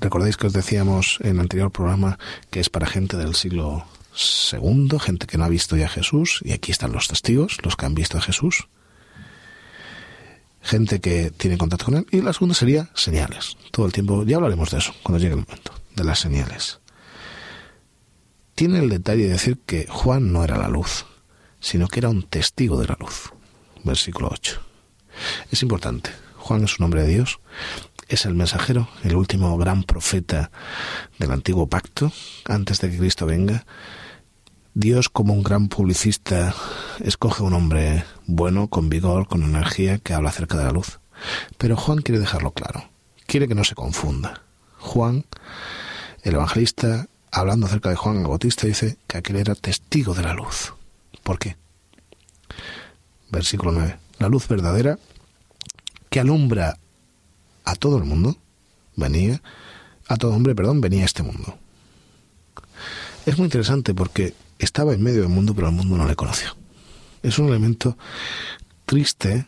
Recordáis 0.00 0.36
que 0.36 0.48
os 0.48 0.52
decíamos 0.52 1.18
en 1.20 1.36
el 1.36 1.40
anterior 1.40 1.70
programa 1.70 2.18
que 2.50 2.58
es 2.58 2.68
para 2.70 2.86
gente 2.86 3.16
del 3.16 3.36
siglo 3.36 3.84
segundo, 4.14 4.98
gente 4.98 5.28
que 5.28 5.38
no 5.38 5.44
ha 5.44 5.48
visto 5.48 5.76
ya 5.76 5.86
a 5.86 5.90
Jesús, 5.90 6.40
y 6.44 6.52
aquí 6.52 6.72
están 6.72 6.92
los 6.92 7.06
testigos, 7.06 7.58
los 7.62 7.76
que 7.76 7.86
han 7.86 7.94
visto 7.94 8.18
a 8.18 8.20
Jesús, 8.20 8.66
gente 10.62 11.00
que 11.00 11.30
tiene 11.30 11.58
contacto 11.58 11.84
con 11.84 11.96
él, 11.96 12.06
y 12.10 12.22
la 12.22 12.32
segunda 12.32 12.54
sería 12.54 12.90
señales. 12.94 13.56
Todo 13.70 13.86
el 13.86 13.92
tiempo, 13.92 14.24
ya 14.24 14.36
hablaremos 14.36 14.70
de 14.70 14.78
eso 14.78 14.94
cuando 15.02 15.18
llegue 15.18 15.34
el 15.34 15.46
momento, 15.46 15.72
de 15.94 16.04
las 16.04 16.18
señales 16.18 16.80
tiene 18.60 18.80
el 18.80 18.90
detalle 18.90 19.22
de 19.22 19.30
decir 19.30 19.58
que 19.64 19.86
Juan 19.88 20.34
no 20.34 20.44
era 20.44 20.58
la 20.58 20.68
luz, 20.68 21.06
sino 21.60 21.88
que 21.88 22.00
era 22.00 22.08
un 22.08 22.22
testigo 22.22 22.80
de 22.80 22.88
la 22.88 22.96
luz. 22.98 23.30
Versículo 23.84 24.28
8. 24.32 24.60
Es 25.50 25.62
importante. 25.62 26.10
Juan 26.36 26.64
es 26.64 26.78
un 26.78 26.86
hombre 26.86 27.02
de 27.02 27.08
Dios, 27.08 27.38
es 28.08 28.24
el 28.24 28.34
mensajero, 28.34 28.88
el 29.04 29.14
último 29.14 29.56
gran 29.56 29.84
profeta 29.84 30.50
del 31.18 31.30
antiguo 31.30 31.68
pacto, 31.68 32.12
antes 32.46 32.80
de 32.80 32.90
que 32.90 32.98
Cristo 32.98 33.26
venga. 33.26 33.66
Dios, 34.74 35.08
como 35.08 35.32
un 35.32 35.42
gran 35.42 35.68
publicista, 35.68 36.54
escoge 37.00 37.42
un 37.42 37.52
hombre 37.52 38.04
bueno, 38.26 38.68
con 38.68 38.88
vigor, 38.88 39.28
con 39.28 39.42
energía, 39.42 39.98
que 39.98 40.14
habla 40.14 40.30
acerca 40.30 40.56
de 40.56 40.64
la 40.64 40.72
luz. 40.72 40.98
Pero 41.58 41.76
Juan 41.76 42.02
quiere 42.02 42.18
dejarlo 42.18 42.52
claro, 42.52 42.88
quiere 43.26 43.46
que 43.46 43.54
no 43.54 43.64
se 43.64 43.74
confunda. 43.74 44.42
Juan, 44.78 45.26
el 46.22 46.34
evangelista, 46.34 47.06
hablando 47.30 47.66
acerca 47.66 47.90
de 47.90 47.96
Juan 47.96 48.16
el 48.16 48.26
Bautista, 48.26 48.66
dice 48.66 48.96
que 49.06 49.18
aquel 49.18 49.36
era 49.36 49.54
testigo 49.54 50.14
de 50.14 50.22
la 50.22 50.34
luz. 50.34 50.72
¿Por 51.22 51.38
qué? 51.38 51.56
Versículo 53.30 53.72
9. 53.72 53.98
La 54.18 54.28
luz 54.28 54.48
verdadera 54.48 54.98
que 56.10 56.20
alumbra 56.20 56.78
a 57.64 57.74
todo 57.76 57.98
el 57.98 58.04
mundo, 58.04 58.36
venía, 58.96 59.40
a 60.08 60.16
todo 60.16 60.34
hombre, 60.34 60.54
perdón, 60.54 60.80
venía 60.80 61.02
a 61.02 61.06
este 61.06 61.22
mundo. 61.22 61.56
Es 63.26 63.38
muy 63.38 63.44
interesante 63.44 63.94
porque 63.94 64.34
estaba 64.58 64.92
en 64.92 65.02
medio 65.02 65.20
del 65.20 65.28
mundo, 65.28 65.54
pero 65.54 65.68
el 65.68 65.74
mundo 65.74 65.96
no 65.96 66.08
le 66.08 66.16
conoció. 66.16 66.56
Es 67.22 67.38
un 67.38 67.48
elemento 67.48 67.96
triste 68.86 69.46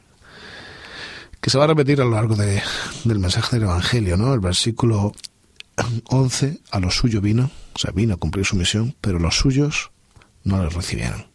que 1.41 1.51
se 1.51 1.59
va 1.59 1.65
a 1.65 1.69
repetir 1.69 2.01
a 2.01 2.05
lo 2.05 2.13
largo 2.13 2.37
de, 2.37 2.63
del 3.05 3.19
mensaje 3.19 3.57
del 3.57 3.65
Evangelio, 3.65 4.17
¿no? 4.17 4.33
El 4.33 4.41
versículo 4.41 5.13
11, 6.09 6.61
a 6.71 6.79
lo 6.79 6.91
suyo 6.91 7.21
vino, 7.21 7.51
o 7.75 7.79
sea, 7.79 7.91
vino 7.91 8.15
a 8.15 8.19
cumplir 8.19 8.45
su 8.47 8.55
misión, 8.55 8.95
pero 9.01 9.19
los 9.19 9.37
suyos 9.37 9.91
no 10.45 10.63
le 10.63 10.69
recibieron. 10.69 11.32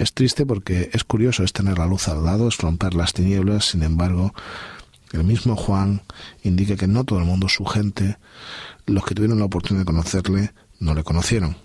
Es 0.00 0.14
triste 0.14 0.46
porque 0.46 0.90
es 0.92 1.04
curioso, 1.04 1.44
es 1.44 1.52
tener 1.52 1.78
la 1.78 1.86
luz 1.86 2.08
al 2.08 2.24
lado, 2.24 2.48
es 2.48 2.58
romper 2.58 2.94
las 2.94 3.12
tinieblas, 3.12 3.66
sin 3.66 3.82
embargo, 3.82 4.32
el 5.12 5.24
mismo 5.24 5.56
Juan 5.56 6.02
indica 6.42 6.76
que 6.76 6.86
no 6.86 7.04
todo 7.04 7.18
el 7.18 7.24
mundo, 7.24 7.48
su 7.48 7.64
gente, 7.64 8.16
los 8.86 9.04
que 9.04 9.14
tuvieron 9.14 9.38
la 9.38 9.44
oportunidad 9.44 9.82
de 9.82 9.92
conocerle, 9.92 10.52
no 10.78 10.94
le 10.94 11.04
conocieron. 11.04 11.56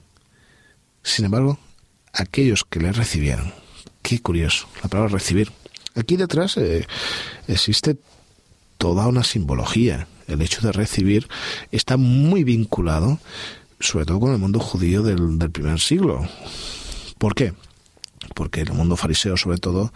Sin 1.01 1.25
embargo, 1.25 1.59
aquellos 2.11 2.65
que 2.65 2.79
le 2.79 2.91
recibieron, 2.91 3.53
qué 4.01 4.19
curioso, 4.19 4.67
la 4.83 4.89
palabra 4.89 5.13
recibir. 5.13 5.51
Aquí 5.95 6.17
detrás 6.17 6.57
eh, 6.57 6.85
existe 7.47 7.97
toda 8.77 9.07
una 9.07 9.23
simbología 9.23 10.07
el 10.27 10.41
hecho 10.41 10.61
de 10.61 10.71
recibir 10.71 11.27
está 11.71 11.97
muy 11.97 12.43
vinculado, 12.43 13.19
sobre 13.79 14.05
todo 14.05 14.19
con 14.19 14.31
el 14.31 14.39
mundo 14.39 14.59
judío 14.59 15.03
del, 15.03 15.51
primer 15.51 15.79
siglo. 15.79 16.27
¿Por 17.17 17.35
qué? 17.35 17.53
Porque 18.33 18.61
el 18.61 18.73
mundo 18.73 18.95
fariseo, 18.95 19.37
sobre 19.37 19.57
todo, 19.57 19.93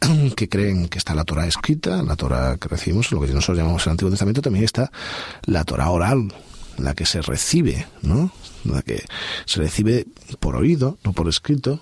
que 0.36 0.48
creen 0.48 0.88
que 0.88 0.98
está 0.98 1.14
la 1.14 1.24
Torah 1.24 1.46
escrita, 1.46 2.02
la 2.02 2.16
Torah 2.16 2.56
que 2.56 2.68
recibimos, 2.68 3.10
lo 3.12 3.20
que 3.20 3.28
nosotros 3.28 3.58
llamamos 3.58 3.86
el 3.86 3.92
Antiguo 3.92 4.10
Testamento, 4.10 4.42
también 4.42 4.64
está 4.64 4.90
la 5.44 5.64
Torah 5.64 5.90
oral, 5.90 6.32
la 6.76 6.94
que 6.94 7.06
se 7.06 7.20
recibe, 7.22 7.86
¿no? 8.02 8.32
La 8.64 8.82
que 8.82 9.04
se 9.46 9.60
recibe 9.60 10.06
por 10.40 10.56
oído, 10.56 10.98
no 11.04 11.12
por 11.12 11.28
escrito. 11.28 11.80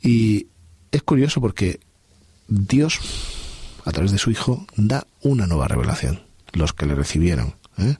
Y 0.00 0.48
es 0.90 1.02
curioso 1.02 1.40
porque 1.40 1.80
Dios 2.48 3.00
a 3.84 3.92
través 3.92 4.12
de 4.12 4.18
su 4.18 4.30
Hijo, 4.30 4.66
da 4.76 5.06
una 5.20 5.46
nueva 5.46 5.68
revelación. 5.68 6.22
Los 6.52 6.72
que 6.72 6.86
le 6.86 6.94
recibieron, 6.94 7.54
¿eh? 7.78 7.96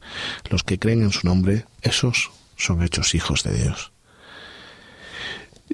los 0.50 0.62
que 0.62 0.78
creen 0.78 1.02
en 1.02 1.12
su 1.12 1.26
nombre, 1.26 1.66
esos 1.80 2.30
son 2.56 2.82
hechos 2.82 3.14
hijos 3.14 3.42
de 3.42 3.56
Dios. 3.56 3.92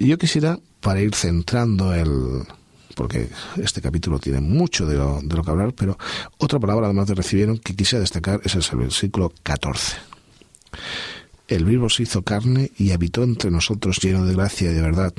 Yo 0.01 0.17
quisiera, 0.19 0.59
para 0.81 1.01
ir 1.01 1.15
centrando 1.15 1.93
el, 1.93 2.45
porque 2.95 3.29
este 3.57 3.81
capítulo 3.81 4.19
tiene 4.19 4.41
mucho 4.41 4.87
de 4.87 4.97
lo, 4.97 5.21
de 5.23 5.37
lo, 5.37 5.43
que 5.43 5.51
hablar, 5.51 5.73
pero 5.73 5.99
otra 6.39 6.59
palabra 6.59 6.87
además 6.87 7.09
de 7.09 7.15
recibieron 7.15 7.59
que 7.59 7.75
quisiera 7.75 8.01
destacar 8.01 8.41
es 8.45 8.55
el 8.55 8.79
versículo 8.79 9.33
14. 9.43 9.97
El 11.49 11.65
vivo 11.65 11.89
se 11.89 12.03
hizo 12.03 12.23
carne 12.23 12.71
y 12.77 12.93
habitó 12.93 13.25
entre 13.25 13.51
nosotros 13.51 13.99
lleno 13.99 14.25
de 14.25 14.35
gracia 14.35 14.71
y 14.71 14.75
de 14.75 14.83
verdad 14.83 15.15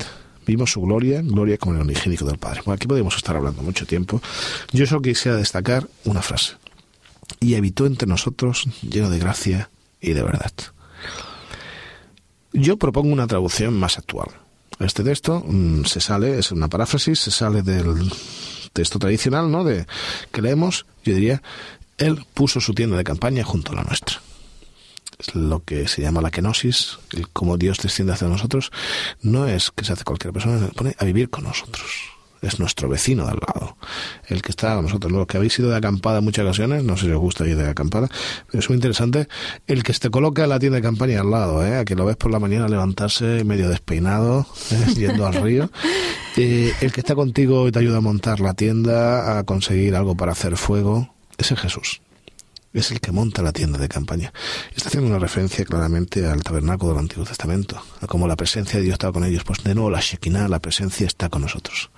vimos 0.46 0.72
su 0.72 0.80
gloria, 0.80 1.22
gloria 1.22 1.58
como 1.58 1.74
el 1.74 1.82
unigénico 1.82 2.24
del 2.24 2.38
Padre. 2.38 2.62
Bueno, 2.64 2.76
aquí 2.76 2.86
podemos 2.86 3.16
estar 3.16 3.36
hablando 3.36 3.62
mucho 3.62 3.86
tiempo. 3.86 4.22
Yo 4.72 4.86
solo 4.86 5.02
quisiera 5.02 5.36
destacar 5.36 5.88
una 6.04 6.22
frase. 6.22 6.54
Y 7.40 7.54
habitó 7.54 7.86
entre 7.86 8.08
nosotros 8.08 8.64
lleno 8.82 9.10
de 9.10 9.18
gracia 9.18 9.70
y 10.00 10.12
de 10.12 10.22
verdad. 10.22 10.52
Yo 12.52 12.76
propongo 12.76 13.12
una 13.12 13.26
traducción 13.26 13.74
más 13.74 13.98
actual. 13.98 14.28
Este 14.80 15.04
texto 15.04 15.44
mm, 15.46 15.84
se 15.84 16.00
sale, 16.00 16.38
es 16.38 16.52
una 16.52 16.68
paráfrasis, 16.68 17.20
se 17.20 17.30
sale 17.30 17.62
del 17.62 18.10
texto 18.72 18.98
tradicional, 18.98 19.50
¿no? 19.50 19.64
De 19.64 19.86
que 20.32 20.42
leemos, 20.42 20.86
yo 21.04 21.14
diría, 21.14 21.42
él 21.98 22.24
puso 22.34 22.60
su 22.60 22.74
tienda 22.74 22.96
de 22.96 23.04
campaña 23.04 23.44
junto 23.44 23.72
a 23.72 23.76
la 23.76 23.84
nuestra 23.84 24.20
lo 25.34 25.64
que 25.64 25.88
se 25.88 26.02
llama 26.02 26.20
la 26.20 26.30
kenosis, 26.30 26.98
el 27.12 27.28
cómo 27.28 27.56
Dios 27.56 27.78
desciende 27.78 28.12
hacia 28.12 28.28
nosotros, 28.28 28.70
no 29.22 29.46
es 29.46 29.70
que 29.70 29.84
se 29.84 29.92
hace 29.92 30.04
cualquier 30.04 30.32
persona, 30.32 30.66
se 30.66 30.72
pone 30.72 30.94
a 30.98 31.04
vivir 31.04 31.30
con 31.30 31.44
nosotros. 31.44 31.90
Es 32.42 32.58
nuestro 32.58 32.88
vecino 32.88 33.24
de 33.24 33.32
al 33.32 33.38
lado, 33.46 33.76
el 34.28 34.40
que 34.40 34.50
está 34.50 34.74
con 34.74 34.84
nosotros. 34.84 35.12
Los 35.12 35.26
que 35.26 35.36
habéis 35.36 35.58
ido 35.58 35.70
de 35.70 35.76
acampada 35.76 36.18
en 36.18 36.24
muchas 36.24 36.44
ocasiones, 36.44 36.84
no 36.84 36.96
sé 36.96 37.06
si 37.06 37.12
os 37.12 37.18
gusta 37.18 37.46
ir 37.46 37.56
de 37.56 37.68
acampada, 37.68 38.08
pero 38.46 38.60
es 38.60 38.68
muy 38.68 38.76
interesante 38.76 39.28
el 39.66 39.82
que 39.82 39.92
te 39.92 40.10
coloca 40.10 40.44
en 40.44 40.48
la 40.50 40.58
tienda 40.58 40.76
de 40.76 40.82
campaña 40.82 41.20
al 41.20 41.30
lado, 41.30 41.64
¿eh? 41.64 41.76
a 41.76 41.84
que 41.84 41.94
lo 41.94 42.06
ves 42.06 42.16
por 42.16 42.30
la 42.30 42.38
mañana 42.38 42.68
levantarse 42.68 43.44
medio 43.44 43.68
despeinado, 43.68 44.46
¿eh? 44.70 44.94
yendo 44.96 45.26
al 45.26 45.34
río. 45.34 45.70
Eh, 46.36 46.72
el 46.80 46.92
que 46.92 47.00
está 47.00 47.14
contigo 47.14 47.68
y 47.68 47.72
te 47.72 47.78
ayuda 47.80 47.98
a 47.98 48.00
montar 48.00 48.40
la 48.40 48.54
tienda, 48.54 49.38
a 49.38 49.44
conseguir 49.44 49.94
algo 49.94 50.16
para 50.16 50.32
hacer 50.32 50.56
fuego, 50.56 51.12
ese 51.36 51.54
es 51.54 51.60
Jesús 51.60 52.00
es 52.72 52.90
el 52.90 53.00
que 53.00 53.12
monta 53.12 53.42
la 53.42 53.52
tienda 53.52 53.78
de 53.78 53.88
campaña. 53.88 54.32
Está 54.74 54.88
haciendo 54.88 55.08
una 55.08 55.18
referencia 55.18 55.64
claramente 55.64 56.26
al 56.26 56.42
tabernáculo 56.42 56.92
del 56.92 57.00
Antiguo 57.00 57.24
Testamento, 57.24 57.82
a 58.00 58.06
cómo 58.06 58.28
la 58.28 58.36
presencia 58.36 58.78
de 58.78 58.84
Dios 58.84 58.94
estaba 58.94 59.12
con 59.12 59.24
ellos. 59.24 59.44
Pues 59.44 59.62
de 59.64 59.74
nuevo 59.74 59.90
la 59.90 60.00
Shekinah, 60.00 60.48
la 60.48 60.60
presencia 60.60 61.06
está 61.06 61.28
con 61.28 61.42
nosotros 61.42 61.90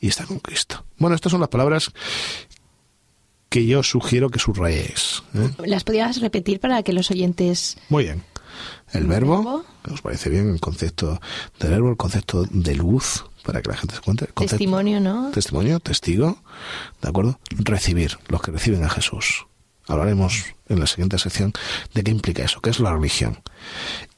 y 0.00 0.08
está 0.08 0.24
con 0.24 0.38
Cristo. 0.38 0.84
Bueno, 0.98 1.14
estas 1.14 1.32
son 1.32 1.40
las 1.40 1.50
palabras 1.50 1.92
que 3.48 3.66
yo 3.66 3.82
sugiero 3.82 4.30
que 4.30 4.38
subrayéis. 4.38 5.22
¿eh? 5.34 5.50
¿Las 5.66 5.84
podías 5.84 6.20
repetir 6.20 6.60
para 6.60 6.82
que 6.82 6.92
los 6.92 7.10
oyentes... 7.10 7.76
Muy 7.88 8.04
bien. 8.04 8.24
El 8.92 9.06
verbo, 9.06 9.64
¿os 9.90 10.00
parece 10.00 10.30
bien 10.30 10.48
el 10.48 10.60
concepto 10.60 11.20
del 11.60 11.70
verbo, 11.70 11.90
el 11.90 11.96
concepto 11.96 12.44
de 12.44 12.74
luz, 12.74 13.24
para 13.44 13.60
que 13.60 13.70
la 13.70 13.76
gente 13.76 13.94
se 13.94 13.98
encuentre? 13.98 14.28
testimonio, 14.28 15.00
¿no? 15.00 15.30
Testimonio, 15.30 15.78
testigo, 15.80 16.38
¿de 17.02 17.08
acuerdo? 17.08 17.38
Recibir, 17.50 18.18
los 18.28 18.40
que 18.40 18.52
reciben 18.52 18.82
a 18.84 18.88
Jesús. 18.88 19.46
Hablaremos 19.86 20.44
en 20.68 20.80
la 20.80 20.86
siguiente 20.86 21.18
sección 21.18 21.52
de 21.94 22.02
qué 22.02 22.10
implica 22.10 22.44
eso, 22.44 22.60
qué 22.60 22.70
es 22.70 22.80
la 22.80 22.92
religión. 22.92 23.38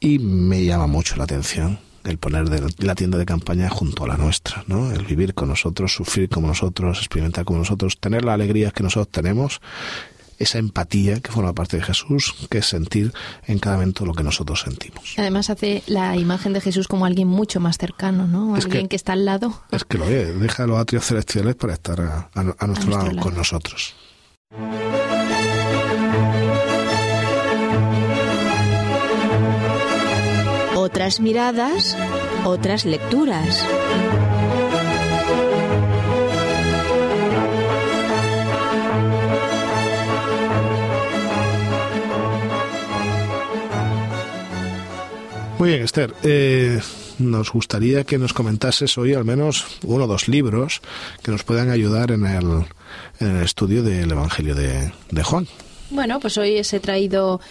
Y 0.01 0.19
me 0.19 0.65
llama 0.65 0.87
mucho 0.87 1.17
la 1.17 1.25
atención 1.25 1.79
el 2.05 2.19
poner 2.19 2.49
la 2.79 2.95
tienda 2.95 3.19
de 3.19 3.27
campaña 3.27 3.69
junto 3.69 4.05
a 4.05 4.09
la 4.09 4.17
nuestra, 4.17 4.65
¿no? 4.67 4.93
El 4.93 5.05
vivir 5.05 5.35
con 5.35 5.49
nosotros, 5.49 5.93
sufrir 5.93 6.29
como 6.29 6.47
nosotros, 6.47 6.99
experimentar 6.99 7.45
como 7.45 7.59
nosotros, 7.59 7.99
tener 7.99 8.25
la 8.25 8.35
alegría 8.35 8.71
que 8.71 8.83
nosotros 8.83 9.11
tenemos 9.11 9.61
esa 10.39 10.59
empatía 10.59 11.21
que 11.21 11.33
forma 11.33 11.53
parte 11.53 11.79
de 11.79 11.83
Jesús, 11.83 12.35
que 12.49 12.59
es 12.59 12.67
sentir 12.67 13.13
en 13.47 13.59
cada 13.59 13.77
momento 13.77 14.07
lo 14.07 14.15
que 14.15 14.23
nosotros 14.23 14.61
sentimos. 14.61 15.15
Además 15.17 15.51
hace 15.51 15.83
la 15.87 16.17
imagen 16.17 16.53
de 16.53 16.61
Jesús 16.61 16.87
como 16.87 17.07
alguien 17.07 17.29
mucho 17.29 17.61
más 17.61 17.77
cercano, 17.77 18.27
¿no? 18.27 18.55
alguien 18.55 18.89
que, 18.89 18.97
está 18.97 19.15
al 19.15 19.25
lado. 19.25 19.63
Es 19.71 19.85
que 19.85 19.99
lo 19.99 20.05
es, 20.05 20.39
deja 20.39 20.67
los 20.67 20.79
atrios 20.79 21.05
celestiales 21.05 21.57
para 21.57 21.73
estar 21.73 22.01
a, 22.01 22.67
nuestro, 22.67 22.91
lado, 22.91 23.17
con 23.21 23.35
nosotros. 23.35 23.95
Otras 30.89 31.21
miradas, 31.21 31.99
otras 32.47 32.87
lecturas. 32.87 33.63
Muy 45.59 45.69
bien, 45.69 45.83
Esther. 45.83 46.15
Eh, 46.23 46.81
nos 47.19 47.53
gustaría 47.53 48.05
que 48.05 48.17
nos 48.17 48.33
comentases 48.33 48.97
hoy 48.97 49.13
al 49.13 49.27
menos 49.27 49.67
uno 49.85 50.05
o 50.05 50.07
dos 50.07 50.27
libros 50.27 50.81
que 51.23 51.31
nos 51.31 51.45
puedan 51.45 51.69
ayudar 51.69 52.13
en 52.13 52.25
el, 52.25 52.65
en 53.21 53.37
el 53.37 53.43
estudio 53.43 53.83
del 53.83 54.11
Evangelio 54.11 54.55
de, 54.55 55.23
Juan. 55.23 55.47
Bueno, 55.91 56.19
pues 56.19 56.39
hoy 56.39 56.59
os 56.59 56.73
he 56.73 56.81
traído 56.81 57.43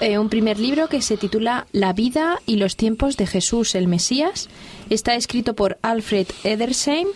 eh, 0.00 0.18
un 0.18 0.28
primer 0.28 0.58
libro 0.58 0.88
que 0.88 1.02
se 1.02 1.16
titula 1.16 1.66
La 1.72 1.92
vida 1.92 2.40
y 2.46 2.56
los 2.56 2.76
tiempos 2.76 3.16
de 3.16 3.26
Jesús 3.26 3.74
el 3.74 3.86
Mesías. 3.86 4.48
Está 4.88 5.14
escrito 5.14 5.54
por 5.54 5.78
Alfred 5.82 6.26
Edersheim. 6.44 7.08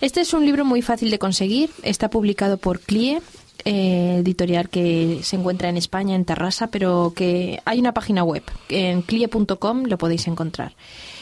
Este 0.00 0.22
es 0.22 0.32
un 0.32 0.46
libro 0.46 0.64
muy 0.64 0.82
fácil 0.82 1.10
de 1.10 1.18
conseguir. 1.18 1.70
Está 1.82 2.08
publicado 2.08 2.56
por 2.56 2.80
CLIE 2.80 3.20
eh, 3.64 4.16
editorial 4.20 4.68
que 4.70 5.20
se 5.22 5.36
encuentra 5.36 5.68
en 5.68 5.76
España, 5.76 6.14
en 6.14 6.24
Terrassa, 6.24 6.68
pero 6.68 7.12
que 7.14 7.60
hay 7.64 7.78
una 7.78 7.92
página 7.92 8.24
web, 8.24 8.42
en 8.68 9.02
clie.com 9.02 9.84
lo 9.84 9.98
podéis 9.98 10.26
encontrar. 10.28 10.74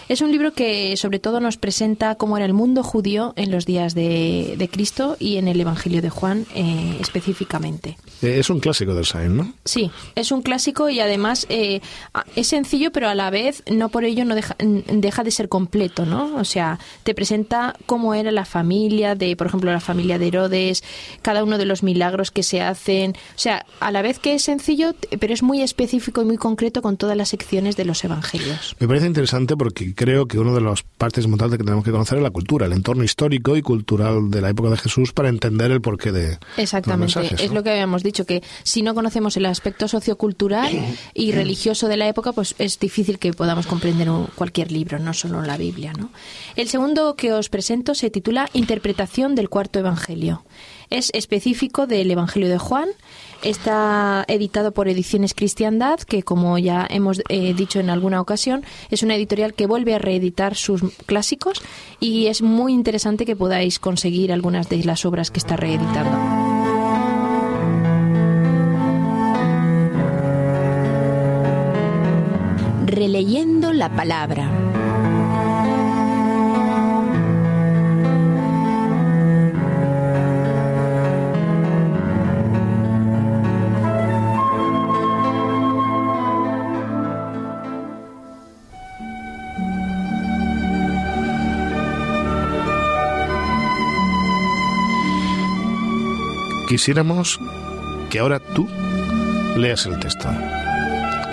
Es 0.08 0.22
un 0.22 0.32
libro 0.32 0.54
que 0.54 0.96
sobre 0.96 1.18
todo 1.18 1.38
nos 1.38 1.58
presenta 1.58 2.14
cómo 2.14 2.38
era 2.38 2.46
el 2.46 2.54
mundo 2.54 2.82
judío 2.82 3.34
en 3.36 3.50
los 3.50 3.66
días 3.66 3.94
de, 3.94 4.68
Cristo 4.72 5.16
y 5.18 5.36
en 5.36 5.48
el 5.48 5.60
Evangelio 5.60 6.00
de 6.00 6.08
Juan 6.08 6.46
eh, 6.54 6.96
específicamente. 6.98 7.98
Eh, 8.22 8.38
es 8.38 8.48
un 8.48 8.58
clásico 8.58 8.94
del 8.94 9.04
Sain, 9.04 9.36
¿no? 9.36 9.52
Sí, 9.66 9.90
es 10.14 10.32
un 10.32 10.40
clásico 10.40 10.88
y 10.88 11.00
además 11.00 11.46
eh, 11.50 11.82
es 12.36 12.46
sencillo, 12.46 12.90
pero 12.90 13.10
a 13.10 13.14
la 13.14 13.28
vez 13.28 13.62
no 13.70 13.90
por 13.90 14.04
ello 14.04 14.24
no 14.24 14.34
deja, 14.34 14.56
deja, 14.58 15.24
de 15.24 15.30
ser 15.30 15.50
completo, 15.50 16.06
¿no? 16.06 16.36
O 16.36 16.44
sea, 16.44 16.78
te 17.02 17.14
presenta 17.14 17.76
cómo 17.84 18.14
era 18.14 18.32
la 18.32 18.46
familia 18.46 19.14
de, 19.14 19.36
por 19.36 19.46
ejemplo, 19.46 19.70
la 19.70 19.80
familia 19.80 20.18
de 20.18 20.28
Herodes, 20.28 20.84
cada 21.20 21.44
uno 21.44 21.58
de 21.58 21.66
los 21.66 21.82
milagros 21.82 22.30
que 22.30 22.42
se 22.42 22.62
hacen. 22.62 23.10
O 23.10 23.38
sea, 23.38 23.66
a 23.80 23.90
la 23.90 24.00
vez 24.00 24.18
que 24.18 24.34
es 24.34 24.42
sencillo, 24.42 24.94
pero 25.20 25.34
es 25.34 25.42
muy 25.42 25.60
específico 25.60 26.22
y 26.22 26.24
muy 26.24 26.38
concreto 26.38 26.80
con 26.80 26.96
todas 26.96 27.16
las 27.16 27.28
secciones 27.28 27.76
de 27.76 27.84
los 27.84 28.02
evangelios. 28.04 28.74
Me 28.78 28.88
parece 28.88 29.06
interesante 29.06 29.54
porque 29.54 29.94
creo 29.98 30.26
que 30.26 30.38
una 30.38 30.52
de 30.52 30.60
las 30.60 30.84
partes 30.84 31.24
importantes 31.24 31.58
que 31.58 31.64
tenemos 31.64 31.84
que 31.84 31.90
conocer 31.90 32.18
es 32.18 32.22
la 32.22 32.30
cultura, 32.30 32.66
el 32.66 32.72
entorno 32.72 33.02
histórico 33.02 33.56
y 33.56 33.62
cultural 33.62 34.30
de 34.30 34.40
la 34.40 34.48
época 34.48 34.70
de 34.70 34.76
Jesús 34.76 35.12
para 35.12 35.28
entender 35.28 35.72
el 35.72 35.80
porqué 35.80 36.12
de 36.12 36.38
Exactamente, 36.56 37.34
es 37.42 37.50
lo 37.50 37.64
que 37.64 37.70
habíamos 37.70 38.04
dicho, 38.04 38.24
que 38.24 38.44
si 38.62 38.82
no 38.82 38.94
conocemos 38.94 39.36
el 39.36 39.46
aspecto 39.46 39.88
sociocultural 39.88 40.70
y 41.14 41.32
religioso 41.32 41.88
de 41.88 41.96
la 41.96 42.06
época, 42.06 42.32
pues 42.32 42.54
es 42.58 42.78
difícil 42.78 43.18
que 43.18 43.32
podamos 43.32 43.66
comprender 43.66 44.08
cualquier 44.36 44.70
libro, 44.70 45.00
no 45.00 45.12
solo 45.14 45.42
la 45.42 45.56
Biblia. 45.56 45.92
¿no? 45.92 46.10
El 46.54 46.68
segundo 46.68 47.16
que 47.16 47.32
os 47.32 47.48
presento 47.48 47.96
se 47.96 48.08
titula 48.08 48.48
Interpretación 48.52 49.34
del 49.34 49.48
cuarto 49.48 49.80
Evangelio. 49.80 50.44
Es 50.90 51.10
específico 51.12 51.88
del 51.88 52.08
Evangelio 52.08 52.48
de 52.48 52.58
Juan. 52.58 52.88
Está 53.42 54.24
editado 54.26 54.72
por 54.72 54.88
Ediciones 54.88 55.32
Cristiandad, 55.32 56.00
que 56.00 56.24
como 56.24 56.58
ya 56.58 56.86
hemos 56.90 57.22
eh, 57.28 57.54
dicho 57.54 57.78
en 57.78 57.88
alguna 57.88 58.20
ocasión, 58.20 58.64
es 58.90 59.04
una 59.04 59.14
editorial 59.14 59.54
que 59.54 59.66
vuelve 59.66 59.94
a 59.94 59.98
reeditar 59.98 60.56
sus 60.56 60.82
clásicos 61.06 61.62
y 62.00 62.26
es 62.26 62.42
muy 62.42 62.72
interesante 62.72 63.24
que 63.24 63.36
podáis 63.36 63.78
conseguir 63.78 64.32
algunas 64.32 64.68
de 64.68 64.82
las 64.82 65.04
obras 65.04 65.30
que 65.30 65.38
está 65.38 65.56
reeditando. 65.56 66.18
Releyendo 72.86 73.72
la 73.72 73.94
palabra. 73.94 74.77
Quisiéramos 96.68 97.40
que 98.10 98.18
ahora 98.18 98.40
tú 98.40 98.68
leas 99.56 99.86
el 99.86 99.98
texto. 100.00 100.28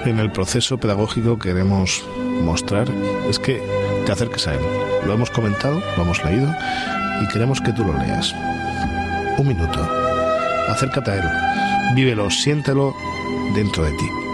En 0.06 0.18
el 0.20 0.32
proceso 0.32 0.78
pedagógico 0.78 1.38
queremos 1.38 2.06
mostrar 2.42 2.88
es 3.30 3.38
que 3.38 3.62
te 4.06 4.12
acerques 4.14 4.48
a 4.48 4.54
él. 4.54 4.62
Lo 5.06 5.14
hemos 5.14 5.30
comentado, 5.30 5.82
lo 5.98 6.04
hemos 6.04 6.24
leído 6.24 6.48
y 7.22 7.28
queremos 7.28 7.60
que 7.60 7.74
tú 7.74 7.84
lo 7.84 7.98
leas. 8.00 8.34
Un 9.38 9.50
minuto. 9.50 9.86
Acércate 10.70 11.12
a 11.12 11.16
él. 11.16 11.96
Vívelo, 11.96 12.30
siéntelo 12.30 12.96
dentro 13.56 13.84
de 13.84 13.92
ti. 13.92 14.25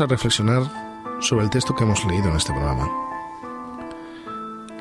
A 0.00 0.06
reflexionar 0.06 0.62
sobre 1.20 1.42
el 1.42 1.50
texto 1.50 1.74
que 1.74 1.82
hemos 1.82 2.04
leído 2.04 2.28
en 2.28 2.36
este 2.36 2.52
programa. 2.52 2.88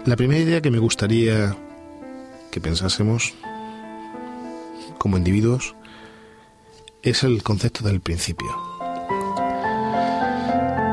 La 0.06 0.16
primera 0.16 0.40
idea 0.40 0.62
que 0.62 0.70
me 0.70 0.78
gustaría 0.78 1.56
que 2.52 2.62
pensásemos 2.62 3.34
como 5.00 5.18
individuos 5.18 5.76
es 7.02 7.24
el 7.24 7.42
concepto 7.42 7.84
del 7.84 8.00
principio. 8.00 8.48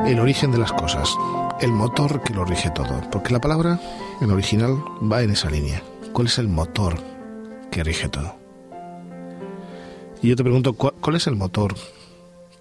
El 0.07 0.19
origen 0.19 0.51
de 0.51 0.57
las 0.57 0.73
cosas, 0.73 1.15
el 1.61 1.71
motor 1.71 2.23
que 2.23 2.33
lo 2.33 2.45
rige 2.45 2.71
todo, 2.71 3.07
porque 3.11 3.31
la 3.31 3.41
palabra 3.41 3.79
en 4.21 4.31
original 4.31 4.83
va 5.03 5.21
en 5.21 5.29
esa 5.29 5.51
línea. 5.51 5.83
¿Cuál 6.13 6.27
es 6.27 6.39
el 6.39 6.47
motor 6.47 6.97
que 7.69 7.83
rige 7.83 8.09
todo? 8.09 8.35
Y 10.23 10.29
yo 10.29 10.35
te 10.35 10.43
pregunto, 10.43 10.73
¿cuál, 10.73 11.15
es 11.15 11.27
el 11.27 11.35
motor 11.35 11.75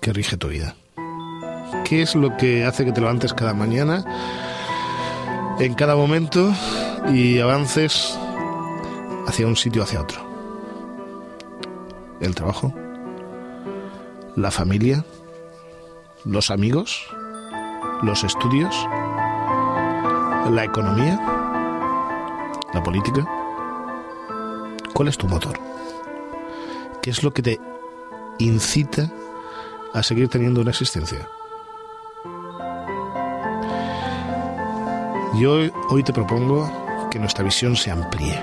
que 0.02 0.12
rige 0.12 0.36
tu 0.36 0.48
vida? 0.48 0.76
¿Qué 1.84 2.02
es 2.02 2.14
lo 2.14 2.36
que 2.36 2.64
hace 2.64 2.84
que 2.84 2.92
te 2.92 3.00
levantes 3.00 3.34
cada 3.34 3.54
mañana, 3.54 4.04
en 5.58 5.74
cada 5.74 5.96
momento, 5.96 6.52
y 7.12 7.38
avances 7.40 8.18
hacia 9.26 9.46
un 9.46 9.56
sitio 9.56 9.82
hacia 9.82 10.00
otro. 10.00 10.20
El 12.20 12.34
trabajo, 12.34 12.72
la 14.36 14.50
familia, 14.50 15.04
los 16.24 16.50
amigos, 16.50 17.06
los 18.02 18.24
estudios, 18.24 18.74
la 20.50 20.64
economía, 20.64 21.20
la 22.72 22.82
política. 22.82 23.26
¿Cuál 24.94 25.08
es 25.08 25.18
tu 25.18 25.26
motor? 25.26 25.58
¿Qué 27.02 27.10
es 27.10 27.22
lo 27.22 27.32
que 27.32 27.42
te 27.42 27.60
incita 28.38 29.10
a 29.92 30.02
seguir 30.02 30.28
teniendo 30.28 30.60
una 30.60 30.70
existencia? 30.70 31.28
Yo 35.36 35.56
hoy 35.88 36.04
te 36.04 36.12
propongo 36.12 36.70
que 37.10 37.18
nuestra 37.18 37.42
visión 37.42 37.74
se 37.74 37.90
amplíe. 37.90 38.38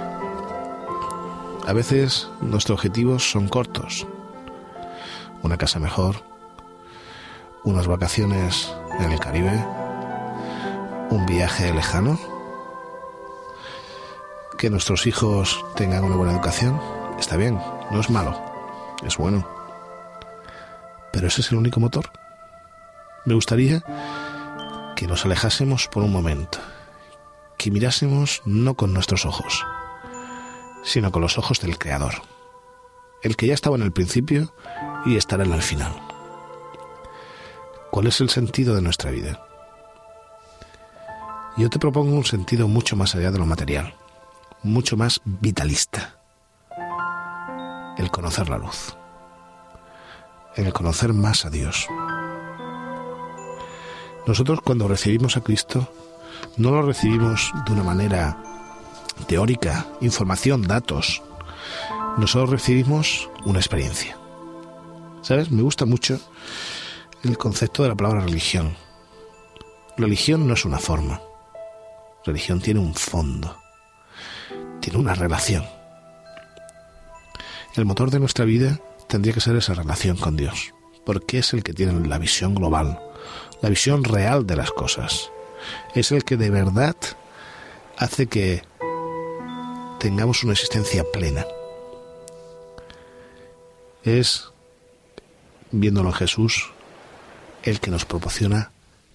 A 1.66 1.72
veces 1.74 2.30
nuestros 2.42 2.80
objetivos 2.80 3.32
son 3.32 3.48
cortos. 3.48 4.06
Una 5.42 5.58
casa 5.58 5.80
mejor, 5.80 6.18
unas 7.64 7.88
vacaciones 7.88 8.76
en 9.00 9.10
el 9.10 9.22
Caribe, 9.22 9.66
un 11.10 11.26
viaje 11.26 11.74
lejano, 11.74 12.20
que 14.58 14.70
nuestros 14.70 15.08
hijos 15.08 15.64
tengan 15.78 16.04
una 16.04 16.18
buena 16.18 16.34
educación, 16.34 16.78
está 17.18 17.38
bien, 17.38 17.58
no 17.90 18.02
es 18.02 18.10
malo, 18.10 18.38
es 19.06 19.16
bueno. 19.16 19.48
Pero 21.14 21.28
ese 21.28 21.40
es 21.40 21.52
el 21.52 21.58
único 21.58 21.80
motor. 21.80 22.12
Me 23.24 23.34
gustaría 23.34 23.82
que 24.98 25.08
nos 25.08 25.26
alejásemos 25.26 25.88
por 25.88 26.04
un 26.04 26.12
momento, 26.12 26.60
que 27.62 27.70
mirásemos 27.70 28.42
no 28.44 28.74
con 28.74 28.92
nuestros 28.92 29.24
ojos, 29.24 29.64
sino 30.84 31.12
con 31.12 31.22
los 31.22 31.38
ojos 31.38 31.62
del 31.62 31.78
Creador, 31.78 32.16
el 33.22 33.36
que 33.36 33.46
ya 33.46 33.54
estaba 33.54 33.76
en 33.76 33.84
el 33.84 33.92
principio 33.92 34.52
y 35.06 35.16
estará 35.16 35.44
en 35.44 35.54
el 35.54 35.62
final. 35.62 35.94
¿Cuál 37.92 38.08
es 38.08 38.20
el 38.20 38.32
sentido 38.32 38.74
de 38.74 38.82
nuestra 38.82 39.12
vida? 39.12 39.46
Yo 41.56 41.70
te 41.70 41.78
propongo 41.78 42.16
un 42.16 42.26
sentido 42.26 42.68
mucho 42.68 42.96
más 42.96 43.14
allá 43.14 43.30
de 43.30 43.38
lo 43.38 43.46
material, 43.46 43.94
mucho 44.64 44.98
más 44.98 45.22
vitalista. 45.24 46.16
El 47.96 48.10
conocer 48.10 48.50
la 48.50 48.58
luz, 48.58 48.96
el 50.56 50.74
conocer 50.74 51.14
más 51.14 51.46
a 51.46 51.52
Dios. 51.52 51.86
Nosotros 54.26 54.62
cuando 54.62 54.88
recibimos 54.88 55.38
a 55.38 55.42
Cristo 55.42 55.94
no 56.58 56.72
lo 56.72 56.82
recibimos 56.82 57.52
de 57.66 57.74
una 57.74 57.84
manera 57.84 58.38
teórica, 59.28 59.86
información, 60.02 60.64
datos. 60.64 61.22
Nosotros 62.18 62.50
recibimos 62.50 63.30
una 63.46 63.60
experiencia. 63.60 64.18
¿Sabes? 65.22 65.52
Me 65.52 65.62
gusta 65.62 65.86
mucho 65.86 66.20
el 67.24 67.38
concepto 67.38 67.84
de 67.84 67.90
la 67.90 67.96
palabra 67.96 68.22
religión. 68.22 68.76
Religión 69.98 70.48
no 70.48 70.54
es 70.54 70.66
una 70.66 70.80
forma. 70.80 71.22
Religión 72.26 72.60
tiene 72.60 72.80
un 72.80 72.94
fondo. 72.94 73.58
Tiene 74.80 75.00
una 75.00 75.14
relación. 75.14 75.66
El 77.76 77.86
motor 77.86 78.12
de 78.12 78.20
nuestra 78.20 78.46
vida 78.46 78.80
tendría 79.08 79.34
que 79.34 79.42
ser 79.42 79.56
esa 79.56 79.74
relación 79.74 80.18
con 80.18 80.36
Dios, 80.36 80.74
porque 81.06 81.40
es 81.40 81.54
el 81.54 81.64
que 81.64 81.74
tiene 81.74 82.08
la 82.08 82.18
visión 82.18 82.56
global, 82.56 83.00
la 83.62 83.70
visión 83.70 84.04
real 84.04 84.46
de 84.46 84.56
las 84.56 84.72
cosas. 84.72 85.32
Es 85.96 86.12
el 86.12 86.24
que 86.24 86.38
de 86.38 86.50
verdad 86.50 86.96
hace 87.98 88.28
que 88.28 88.64
tengamos 90.00 90.44
una 90.44 90.54
existencia 90.54 91.04
plena. 91.14 91.46
Es, 94.04 94.52
viéndolo 95.72 96.12
Jesús, 96.12 96.72
el 97.64 97.80
que 97.80 97.92
nos 97.92 98.06
proporciona 98.06 98.72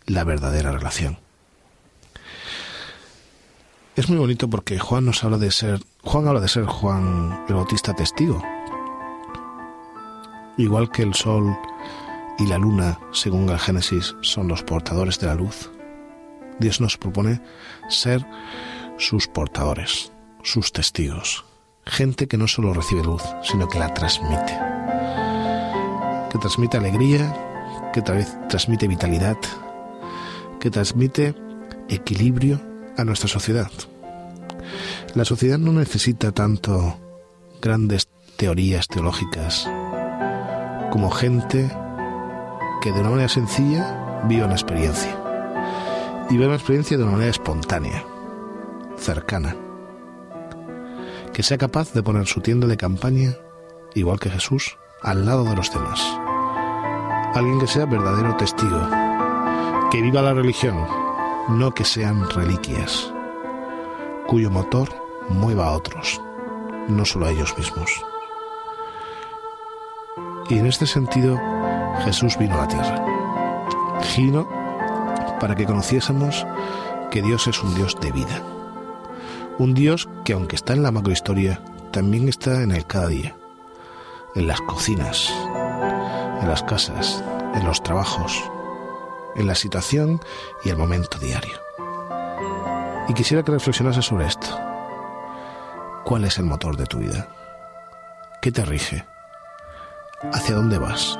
la 0.06 0.22
verdadera 0.24 0.70
relación. 0.70 1.18
Es 3.96 4.08
muy 4.08 4.18
bonito 4.18 4.48
porque 4.48 4.78
Juan 4.78 5.06
nos 5.06 5.24
habla 5.24 5.38
de 5.38 5.50
ser, 5.50 5.80
Juan 6.04 6.28
habla 6.28 6.40
de 6.40 6.48
ser 6.48 6.66
Juan 6.66 7.44
el 7.48 7.54
Bautista 7.54 7.94
testigo. 7.94 8.42
Igual 10.58 10.90
que 10.90 11.02
el 11.02 11.14
sol 11.14 11.56
y 12.38 12.46
la 12.46 12.58
luna, 12.58 13.00
según 13.12 13.48
el 13.48 13.58
Génesis, 13.58 14.14
son 14.20 14.48
los 14.48 14.62
portadores 14.62 15.18
de 15.18 15.26
la 15.26 15.34
luz, 15.34 15.70
Dios 16.58 16.80
nos 16.80 16.96
propone 16.96 17.40
ser 17.88 18.26
sus 18.98 19.28
portadores, 19.28 20.12
sus 20.42 20.72
testigos, 20.72 21.44
gente 21.84 22.26
que 22.26 22.36
no 22.36 22.48
solo 22.48 22.72
recibe 22.72 23.04
luz, 23.04 23.22
sino 23.42 23.68
que 23.68 23.78
la 23.78 23.92
transmite, 23.92 24.58
que 26.30 26.38
transmite 26.38 26.78
alegría, 26.78 27.34
que 27.92 28.02
transmite 28.02 28.88
vitalidad, 28.88 29.36
que 30.60 30.70
transmite 30.70 31.34
equilibrio 31.88 32.60
a 32.96 33.04
nuestra 33.04 33.28
sociedad. 33.28 33.70
La 35.14 35.24
sociedad 35.24 35.58
no 35.58 35.72
necesita 35.72 36.32
tanto 36.32 36.98
grandes 37.60 38.08
teorías 38.36 38.88
teológicas 38.88 39.68
como 40.90 41.10
gente 41.10 41.70
que 42.82 42.92
de 42.92 43.00
una 43.00 43.10
manera 43.10 43.28
sencilla 43.28 44.22
viva 44.28 44.46
una 44.46 44.54
experiencia. 44.54 45.25
Y 46.28 46.34
viva 46.34 46.46
una 46.46 46.56
experiencia 46.56 46.96
de 46.96 47.04
una 47.04 47.12
manera 47.12 47.30
espontánea, 47.30 48.04
cercana. 48.96 49.56
Que 51.32 51.42
sea 51.42 51.58
capaz 51.58 51.92
de 51.92 52.02
poner 52.02 52.26
su 52.26 52.40
tienda 52.40 52.66
de 52.66 52.76
campaña, 52.76 53.36
igual 53.94 54.18
que 54.18 54.30
Jesús, 54.30 54.76
al 55.02 55.26
lado 55.26 55.44
de 55.44 55.54
los 55.54 55.72
demás 55.72 56.18
alguien 57.36 57.58
que 57.58 57.66
sea 57.66 57.84
verdadero 57.84 58.34
testigo, 58.36 58.80
que 59.90 60.00
viva 60.00 60.22
la 60.22 60.32
religión, 60.32 60.86
no 61.48 61.70
que 61.72 61.84
sean 61.84 62.28
reliquias, 62.30 63.12
cuyo 64.26 64.50
motor 64.50 64.88
mueva 65.28 65.66
a 65.66 65.72
otros, 65.72 66.20
no 66.88 67.04
solo 67.04 67.26
a 67.26 67.30
ellos 67.30 67.56
mismos. 67.58 67.90
Y 70.48 70.58
en 70.58 70.66
este 70.66 70.86
sentido, 70.86 71.38
Jesús 72.04 72.38
vino 72.38 72.54
a 72.54 72.58
la 72.58 72.68
tierra. 72.68 73.04
Vino 74.16 74.48
para 75.40 75.54
que 75.54 75.66
conociésemos 75.66 76.46
que 77.10 77.22
Dios 77.22 77.46
es 77.46 77.62
un 77.62 77.74
Dios 77.74 77.96
de 78.00 78.12
vida. 78.12 78.42
Un 79.58 79.74
Dios 79.74 80.08
que 80.24 80.32
aunque 80.32 80.56
está 80.56 80.72
en 80.72 80.82
la 80.82 80.90
macrohistoria, 80.90 81.60
también 81.92 82.28
está 82.28 82.62
en 82.62 82.72
el 82.72 82.86
cada 82.86 83.08
día, 83.08 83.34
en 84.34 84.46
las 84.46 84.60
cocinas, 84.60 85.32
en 86.42 86.48
las 86.48 86.62
casas, 86.62 87.22
en 87.54 87.64
los 87.64 87.82
trabajos, 87.82 88.42
en 89.34 89.46
la 89.46 89.54
situación 89.54 90.20
y 90.64 90.70
el 90.70 90.76
momento 90.76 91.18
diario. 91.18 91.58
Y 93.08 93.14
quisiera 93.14 93.42
que 93.42 93.52
reflexionase 93.52 94.02
sobre 94.02 94.26
esto. 94.26 94.46
¿Cuál 96.04 96.24
es 96.24 96.38
el 96.38 96.44
motor 96.44 96.76
de 96.76 96.86
tu 96.86 96.98
vida? 96.98 97.28
¿Qué 98.42 98.52
te 98.52 98.64
rige? 98.64 99.06
¿Hacia 100.32 100.56
dónde 100.56 100.78
vas? 100.78 101.18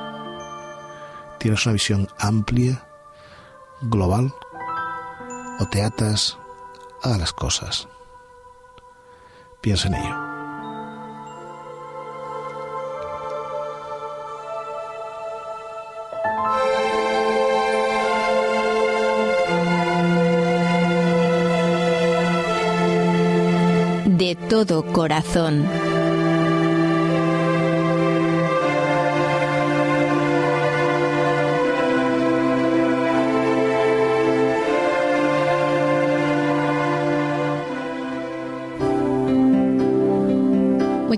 ¿Tienes 1.39 1.65
una 1.65 1.73
visión 1.73 2.07
amplia, 2.19 2.86
global? 3.81 4.33
¿O 5.59 5.65
te 5.69 5.83
atas 5.83 6.37
a 7.03 7.17
las 7.17 7.33
cosas? 7.33 7.87
Piensa 9.61 9.87
en 9.87 9.95
ello. 9.95 10.27
todo 24.49 24.81
corazón. 24.93 25.67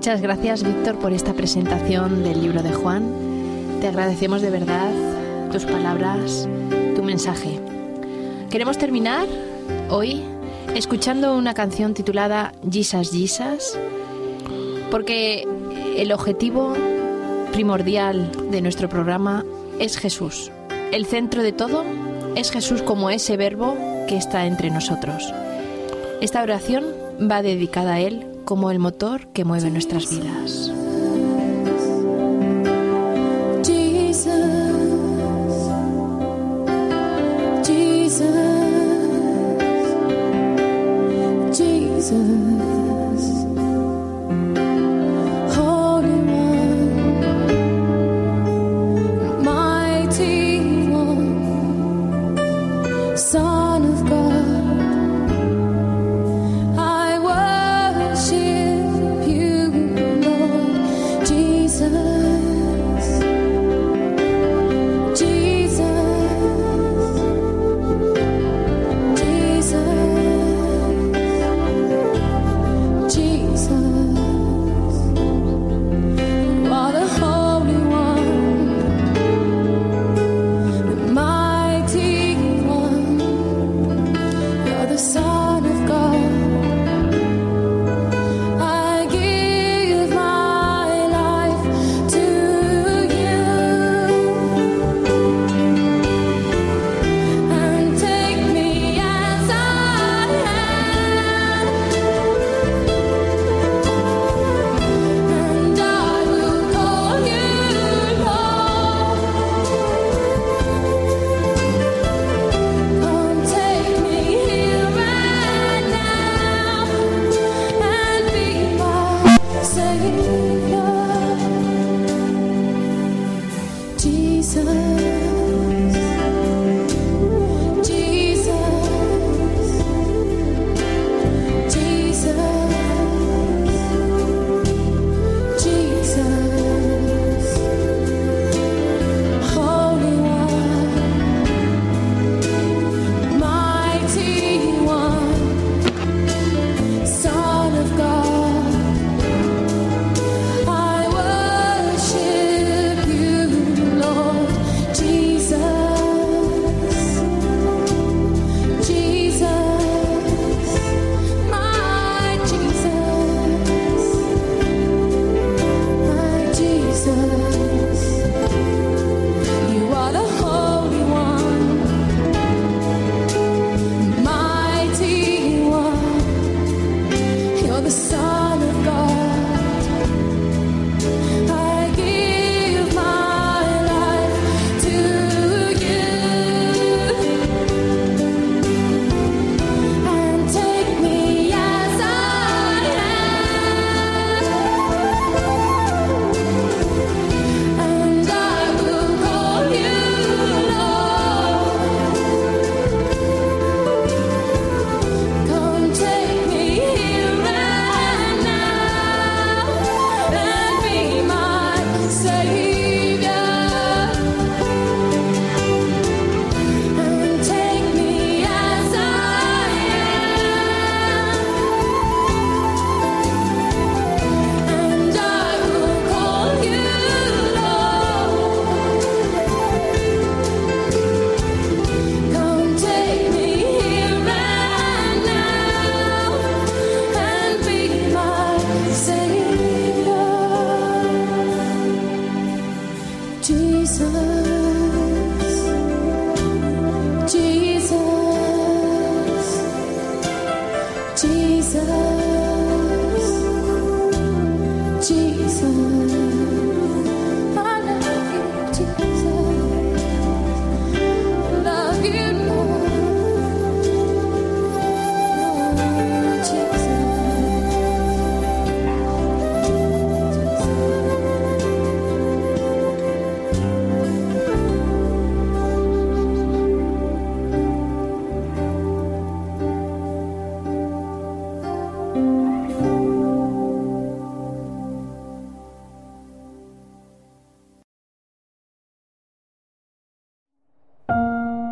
Muchas 0.00 0.22
gracias, 0.22 0.62
Víctor, 0.62 0.98
por 0.98 1.12
esta 1.12 1.34
presentación 1.34 2.22
del 2.22 2.40
libro 2.40 2.62
de 2.62 2.72
Juan. 2.72 3.04
Te 3.82 3.88
agradecemos 3.88 4.40
de 4.40 4.48
verdad 4.48 4.90
tus 5.52 5.66
palabras, 5.66 6.48
tu 6.96 7.02
mensaje. 7.02 7.60
Queremos 8.48 8.78
terminar 8.78 9.28
hoy 9.90 10.22
escuchando 10.74 11.36
una 11.36 11.52
canción 11.52 11.92
titulada 11.92 12.54
Jesus 12.72 13.10
Jesus, 13.10 13.78
porque 14.90 15.46
el 15.98 16.12
objetivo 16.12 16.72
primordial 17.52 18.32
de 18.50 18.62
nuestro 18.62 18.88
programa 18.88 19.44
es 19.78 19.98
Jesús. 19.98 20.50
El 20.92 21.04
centro 21.04 21.42
de 21.42 21.52
todo 21.52 21.84
es 22.36 22.50
Jesús 22.50 22.80
como 22.80 23.10
ese 23.10 23.36
verbo 23.36 23.76
que 24.08 24.16
está 24.16 24.46
entre 24.46 24.70
nosotros. 24.70 25.30
Esta 26.22 26.42
oración 26.42 26.86
va 27.30 27.42
dedicada 27.42 27.92
a 27.96 28.00
Él 28.00 28.29
como 28.50 28.72
el 28.72 28.80
motor 28.80 29.28
que 29.28 29.44
mueve 29.44 29.70
nuestras 29.70 30.10
vidas. 30.10 30.69